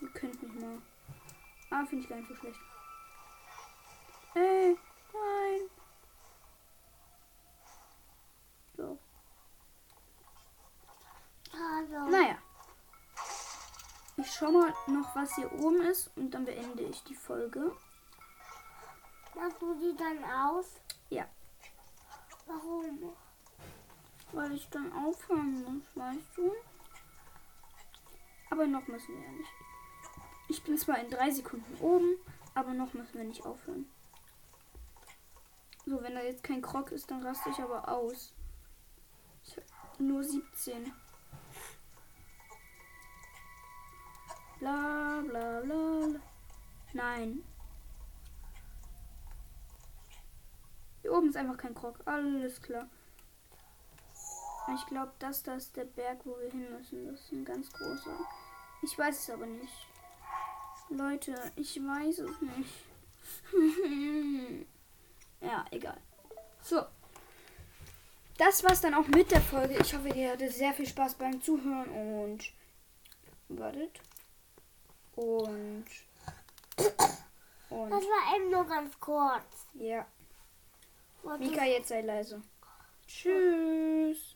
Ihr 0.02 0.10
könnt 0.10 0.42
mich 0.42 0.54
mal. 0.54 0.82
Ah, 1.70 1.86
finde 1.86 2.04
ich 2.04 2.10
gar 2.10 2.18
nicht 2.18 2.28
so 2.28 2.36
schlecht. 2.36 2.60
Ey, 4.34 4.78
nein. 5.14 5.62
So. 8.76 8.98
Also, 11.54 12.10
Naja. 12.10 12.38
Ich 14.18 14.32
schau 14.34 14.52
mal 14.52 14.74
noch, 14.88 15.16
was 15.16 15.36
hier 15.36 15.52
oben 15.54 15.82
ist 15.84 16.12
und 16.16 16.32
dann 16.32 16.46
beende 16.46 16.84
ich 16.84 17.04
die 17.04 17.16
Folge. 17.16 17.76
machst 19.36 19.62
du 19.62 19.74
die 19.76 19.96
dann 19.96 20.24
aus? 20.24 20.80
Ja. 21.10 21.26
Warum? 22.46 23.14
Weil 24.34 24.54
ich 24.54 24.68
dann 24.70 24.94
aufhören 24.94 25.64
muss, 25.64 25.96
weißt 25.96 26.38
du? 26.38 26.52
Aber 28.50 28.68
noch 28.68 28.88
müssen 28.88 29.16
wir 29.16 29.24
ja 29.24 29.32
nicht. 29.32 29.54
Ich 30.50 30.64
bin 30.64 30.78
zwar 30.78 31.00
in 31.00 31.10
drei 31.10 31.32
Sekunden 31.32 31.78
oben, 31.82 32.16
aber 32.54 32.74
noch 32.74 32.94
müssen 32.94 33.14
wir 33.14 33.24
nicht 33.24 33.46
aufhören. 33.46 33.90
So, 35.86 36.02
wenn 36.02 36.16
da 36.16 36.22
jetzt 36.22 36.44
kein 36.44 36.62
Krog 36.62 36.92
ist, 36.92 37.10
dann 37.10 37.24
raste 37.24 37.50
ich 37.50 37.60
aber 37.60 37.88
aus. 37.88 38.34
Ich 39.44 39.56
nur 40.00 40.24
17. 40.24 40.94
Bla 44.60 45.24
bla 45.28 45.62
bla. 45.62 46.08
bla. 46.08 46.20
Nein. 46.94 47.44
Hier 51.02 51.14
oben 51.14 51.30
ist 51.30 51.38
einfach 51.38 51.58
kein 51.58 51.74
Krog. 51.74 52.00
Alles 52.06 52.62
klar. 52.62 52.88
Ich 54.76 54.86
glaube, 54.86 55.12
das 55.20 55.43
da 55.43 55.55
ist 55.55 55.76
der 55.76 55.86
Berg, 55.86 56.20
wo 56.26 56.38
wir 56.39 56.51
hin 56.51 56.72
müssen. 56.72 57.07
Das 57.07 57.20
ist 57.20 57.32
ein 57.32 57.45
ganz 57.45 57.72
großer. 57.72 58.18
Ich 58.84 58.97
weiß 58.97 59.20
es 59.20 59.30
aber 59.30 59.45
nicht. 59.45 59.88
Leute, 60.89 61.36
ich 61.55 61.78
weiß 61.78 62.20
es 62.20 62.41
nicht. 62.41 62.86
ja, 65.41 65.66
egal. 65.72 65.97
So. 66.62 66.84
Das 68.38 68.64
war's 68.64 68.82
dann 68.82 68.93
auch 68.93 69.07
mit 69.07 69.32
der 69.32 69.41
Folge. 69.41 69.78
Ich 69.80 69.93
hoffe, 69.93 70.09
ihr 70.09 70.32
hattet 70.32 70.53
sehr 70.53 70.74
viel 70.74 70.88
Spaß 70.88 71.16
beim 71.16 71.41
Zuhören 71.41 71.89
und 71.89 72.51
wartet. 73.49 73.99
Und 75.16 75.86
und 77.70 77.89
Das 77.89 78.03
war 78.03 78.36
eben 78.36 78.51
nur 78.51 78.66
ganz 78.66 78.99
kurz. 78.99 79.68
ja. 79.74 80.05
Mika, 81.39 81.66
jetzt 81.66 81.89
sei 81.89 82.01
leise. 82.01 82.41
Tschüss. 83.07 84.36